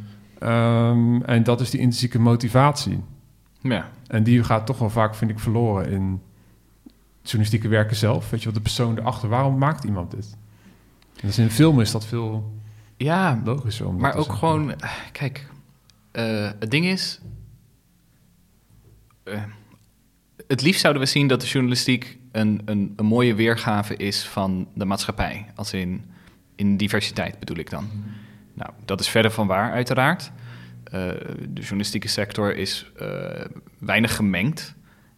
[0.50, 3.04] um, en dat is die intrinsieke motivatie.
[3.62, 3.90] Ja.
[4.08, 6.22] En die gaat toch wel vaak, vind ik, verloren in
[7.24, 8.30] journalistieke werken zelf.
[8.30, 10.38] Weet je wat de persoon erachter, waarom maakt iemand dit?
[11.22, 12.54] Dus in film is dat veel
[12.98, 13.88] ja, logischer.
[13.88, 14.74] Om maar ook gewoon,
[15.12, 15.48] kijk,
[16.14, 17.20] uh, het ding is,
[19.24, 19.44] uh,
[20.48, 24.68] het liefst zouden we zien dat de journalistiek een, een, een, mooie weergave is van
[24.74, 25.46] de maatschappij.
[25.56, 26.04] Als in,
[26.56, 27.90] in diversiteit bedoel ik dan.
[27.94, 28.04] Mm.
[28.54, 30.32] Nou, dat is verder van waar, uiteraard.
[30.86, 30.92] Uh,
[31.50, 32.92] de journalistieke sector is
[33.80, 34.76] weinig gemengd,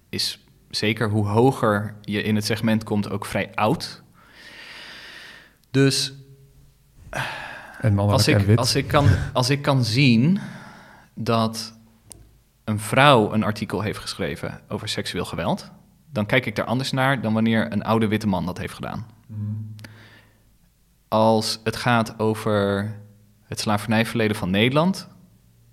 [0.09, 0.44] is
[0.75, 4.03] zeker hoe hoger je in het segment komt, ook vrij oud.
[5.71, 6.13] Dus
[7.81, 10.39] en als, ik, als, ik kan, als ik kan zien
[11.13, 11.73] dat
[12.63, 15.71] een vrouw een artikel heeft geschreven over seksueel geweld,
[16.11, 19.05] dan kijk ik daar anders naar dan wanneer een oude witte man dat heeft gedaan.
[19.27, 19.75] Mm.
[21.07, 22.91] Als het gaat over
[23.43, 25.07] het slavernijverleden van Nederland,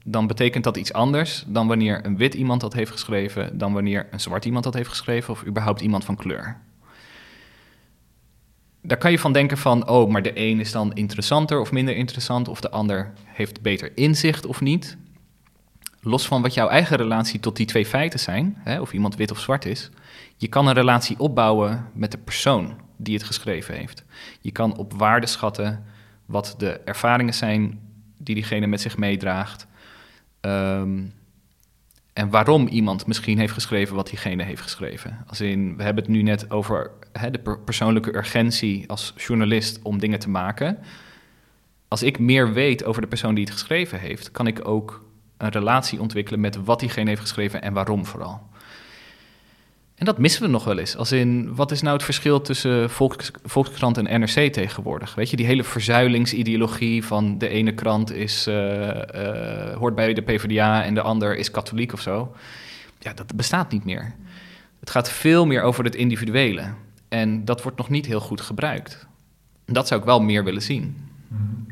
[0.05, 4.09] dan betekent dat iets anders dan wanneer een wit iemand dat heeft geschreven, dan wanneer
[4.11, 6.61] een zwart iemand dat heeft geschreven of überhaupt iemand van kleur.
[8.83, 11.97] Daar kan je van denken van, oh, maar de een is dan interessanter of minder
[11.97, 14.97] interessant, of de ander heeft beter inzicht of niet.
[16.01, 19.31] Los van wat jouw eigen relatie tot die twee feiten zijn, hè, of iemand wit
[19.31, 19.91] of zwart is,
[20.37, 24.05] je kan een relatie opbouwen met de persoon die het geschreven heeft.
[24.41, 25.85] Je kan op waarde schatten
[26.27, 27.81] wat de ervaringen zijn
[28.17, 29.67] die diegene met zich meedraagt.
[30.47, 31.13] Um,
[32.13, 35.25] en waarom iemand misschien heeft geschreven wat diegene heeft geschreven.
[35.27, 39.81] Als in, we hebben het nu net over hè, de per persoonlijke urgentie als journalist
[39.83, 40.79] om dingen te maken.
[41.89, 45.05] Als ik meer weet over de persoon die het geschreven heeft, kan ik ook
[45.37, 48.51] een relatie ontwikkelen met wat diegene heeft geschreven en waarom vooral.
[50.03, 50.97] En dat missen we nog wel eens.
[50.97, 55.15] Als in, wat is nou het verschil tussen Volks, Volkskrant en NRC tegenwoordig?
[55.15, 60.23] Weet je, die hele verzuilingsideologie van de ene krant is, uh, uh, hoort bij de
[60.23, 62.35] PvdA en de ander is katholiek of zo.
[62.99, 64.15] Ja, dat bestaat niet meer.
[64.81, 66.65] Het gaat veel meer over het individuele.
[67.09, 69.07] En dat wordt nog niet heel goed gebruikt.
[69.67, 70.97] Dat zou ik wel meer willen zien.
[71.29, 71.67] Mm-hmm.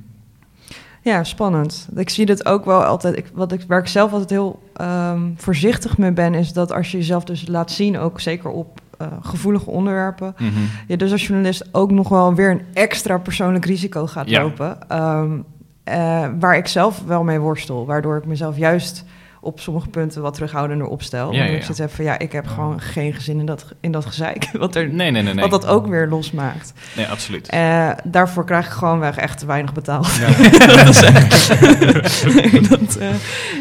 [1.03, 1.89] Ja, spannend.
[1.95, 3.17] Ik zie dat ook wel altijd.
[3.17, 6.91] Ik, wat ik, waar ik zelf altijd heel um, voorzichtig mee ben, is dat als
[6.91, 10.69] je jezelf dus laat zien, ook zeker op uh, gevoelige onderwerpen, mm -hmm.
[10.87, 14.43] je dus als journalist ook nog wel weer een extra persoonlijk risico gaat ja.
[14.43, 14.79] lopen.
[14.93, 15.45] Um,
[15.85, 17.87] eh, waar ik zelf wel mee worstel.
[17.87, 19.05] Waardoor ik mezelf juist
[19.41, 21.33] op sommige punten wat terughoudender opstel.
[21.33, 23.67] Ja, Omdat ja, ik zit even van, ja, ik heb gewoon geen gezin in dat,
[23.81, 24.51] in dat gezeik.
[24.59, 25.35] Wat, er, Nee, nee, nee.
[25.35, 25.49] nee.
[25.49, 26.73] wat dat ook weer losmaakt.
[26.97, 27.49] Nee, absoluut.
[27.49, 30.15] Eh, daarvoor krijg ik gewoon weg echt te weinig betaald.
[30.15, 30.27] Ja.
[30.85, 31.49] dat is echt...
[32.71, 33.09] dat, eh,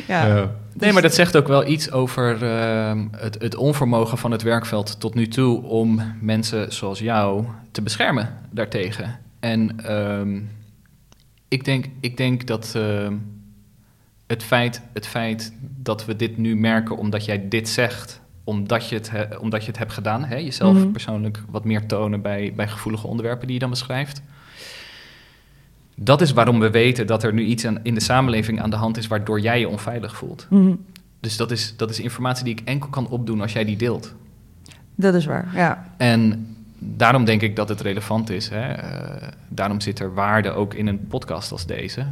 [0.08, 0.50] ja.
[0.74, 5.00] Nee, maar dat zegt ook wel iets over ehm, het, het onvermogen van het werkveld
[5.00, 9.20] tot nu toe om mensen zoals jou te beschermen daartegen.
[9.40, 10.40] En ehm,
[11.48, 13.14] ik, denk, ik denk dat ehm,
[14.30, 18.96] het, feit, het feit dat we dit nu merken omdat jij dit zegt, omdat je
[18.96, 20.92] het, he- omdat je het hebt gedaan, hè, jezelf Mhm.
[20.92, 24.22] persoonlijk wat meer tonen bij, bij gevoelige onderwerpen die je dan beschrijft.
[25.96, 28.76] Dat is waarom we weten dat er nu iets aan, in de samenleving aan de
[28.76, 30.48] hand is waardoor jij je onveilig voelt.
[30.50, 30.74] Mhm.
[31.20, 34.14] Dus dat is, dat is informatie die ik enkel kan opdoen als jij die deelt.
[34.96, 35.90] Dat is waar, ja.
[35.98, 36.48] En
[36.80, 38.50] daarom denk ik dat het relevant is.
[38.50, 38.72] Hè?
[38.72, 42.06] Eh, daarom zit er waarde ook in een podcast als deze.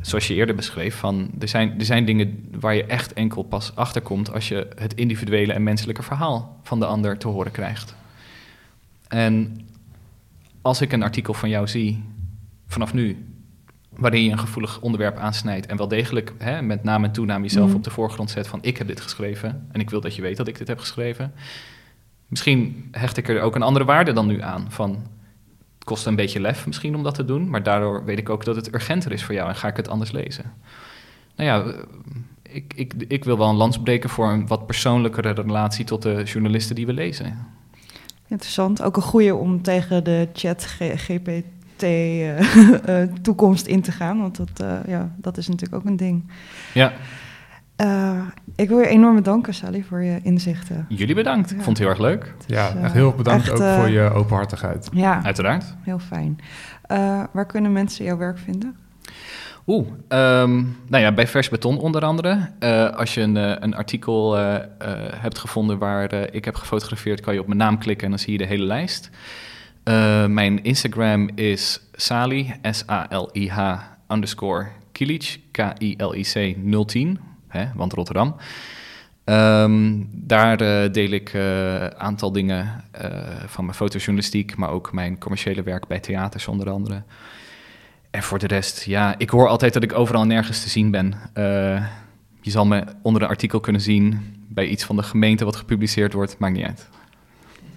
[0.00, 3.76] Zoals je eerder beschreef, van, er, zijn, er zijn dingen waar je echt enkel pas
[3.76, 7.94] achterkomt als je het individuele en menselijke verhaal van de ander te horen krijgt.
[9.08, 9.60] En
[10.62, 12.02] als ik een artikel van jou zie,
[12.66, 13.26] vanaf nu,
[13.88, 17.66] waarin je een gevoelig onderwerp aansnijdt en wel degelijk hè, met naam en toenaam jezelf
[17.66, 17.76] Mhm.
[17.76, 20.36] op de voorgrond zet van ik heb dit geschreven en ik wil dat je weet
[20.36, 21.32] dat ik dit heb geschreven.
[22.26, 24.66] Misschien hecht ik er ook een andere waarde dan nu aan.
[24.68, 25.06] Van,
[25.82, 28.44] het kost een beetje lef misschien om dat te doen, maar daardoor weet ik ook
[28.44, 30.52] dat het urgenter is voor jou en ga ik het anders lezen.
[31.36, 31.78] Nou ja, eh,
[32.42, 36.22] ik, ik, ik wil wel een lans breken voor een wat persoonlijkere relatie tot de
[36.24, 37.46] journalisten die we lezen.
[38.28, 38.82] Interessant.
[38.82, 42.38] Ook een goede om tegen de chat GPT eh,
[43.02, 44.20] eh, toekomst in te gaan.
[44.20, 46.30] Want dat, ja, dat is natuurlijk ook een ding.
[46.74, 46.92] Ja,
[47.82, 48.20] Eh,
[48.56, 50.86] ik wil je enorm bedanken, Sally, voor je inzichten.
[50.88, 51.50] jullie bedankt.
[51.50, 52.34] Ik vond het heel erg leuk.
[52.46, 54.88] ja, Dus, eh, echt heel erg bedankt echt, ook eh, voor je openhartigheid.
[54.92, 55.64] Ja, Uiteraard.
[55.80, 56.38] heel fijn.
[56.82, 58.76] Eh, waar kunnen mensen jouw werk vinden?
[59.66, 60.52] Oeh, ehm,
[60.88, 62.48] nou ja, bij Vers Beton onder andere.
[62.58, 64.62] Eh, als je een, eh, een artikel eh, eh,
[65.12, 68.18] hebt gevonden waar eh, ik heb gefotografeerd, kan je op mijn naam klikken en dan
[68.18, 69.10] zie je de hele lijst.
[69.84, 73.74] Eh, mijn Instagram is Sali, S-A-L-I-H,
[74.08, 76.56] underscore Kilic, K-I-L-I-C
[76.86, 77.18] 010,
[77.52, 78.36] hè, want Rotterdam.
[79.24, 83.10] Ehm, daar eh, deel ik een aantal dingen eh,
[83.46, 87.02] van mijn fotojournalistiek, maar ook mijn commerciële werk bij theaters onder andere.
[88.10, 91.14] En voor de rest, ja, ik hoor altijd dat ik overal nergens te zien ben.
[91.32, 91.84] Eh,
[92.40, 96.12] je zal me onder een artikel kunnen zien bij iets van de gemeente wat gepubliceerd
[96.12, 96.88] wordt, maakt niet uit.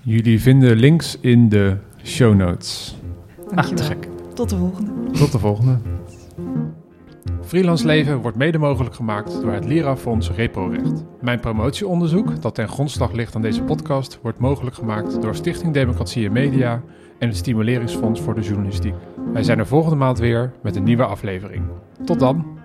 [0.01, 2.95] Jullie vinden links in de show notes.
[3.37, 3.85] Ah, te Dankjewel.
[3.85, 4.07] gek.
[4.33, 5.11] Tot de volgende.
[5.11, 5.77] Tot de volgende.
[7.45, 11.03] Freelance Leven wordt mede mogelijk gemaakt door het Lira-fonds ReproRecht.
[11.21, 16.25] Mijn promotieonderzoek, dat ten grondslag ligt aan deze podcast, wordt mogelijk gemaakt door Stichting Democratie
[16.25, 16.81] en Media
[17.19, 18.93] en het Stimuleringsfonds voor de Journalistiek.
[19.33, 21.63] Wij zijn er volgende maand weer met een nieuwe aflevering.
[22.05, 22.64] Tot dan!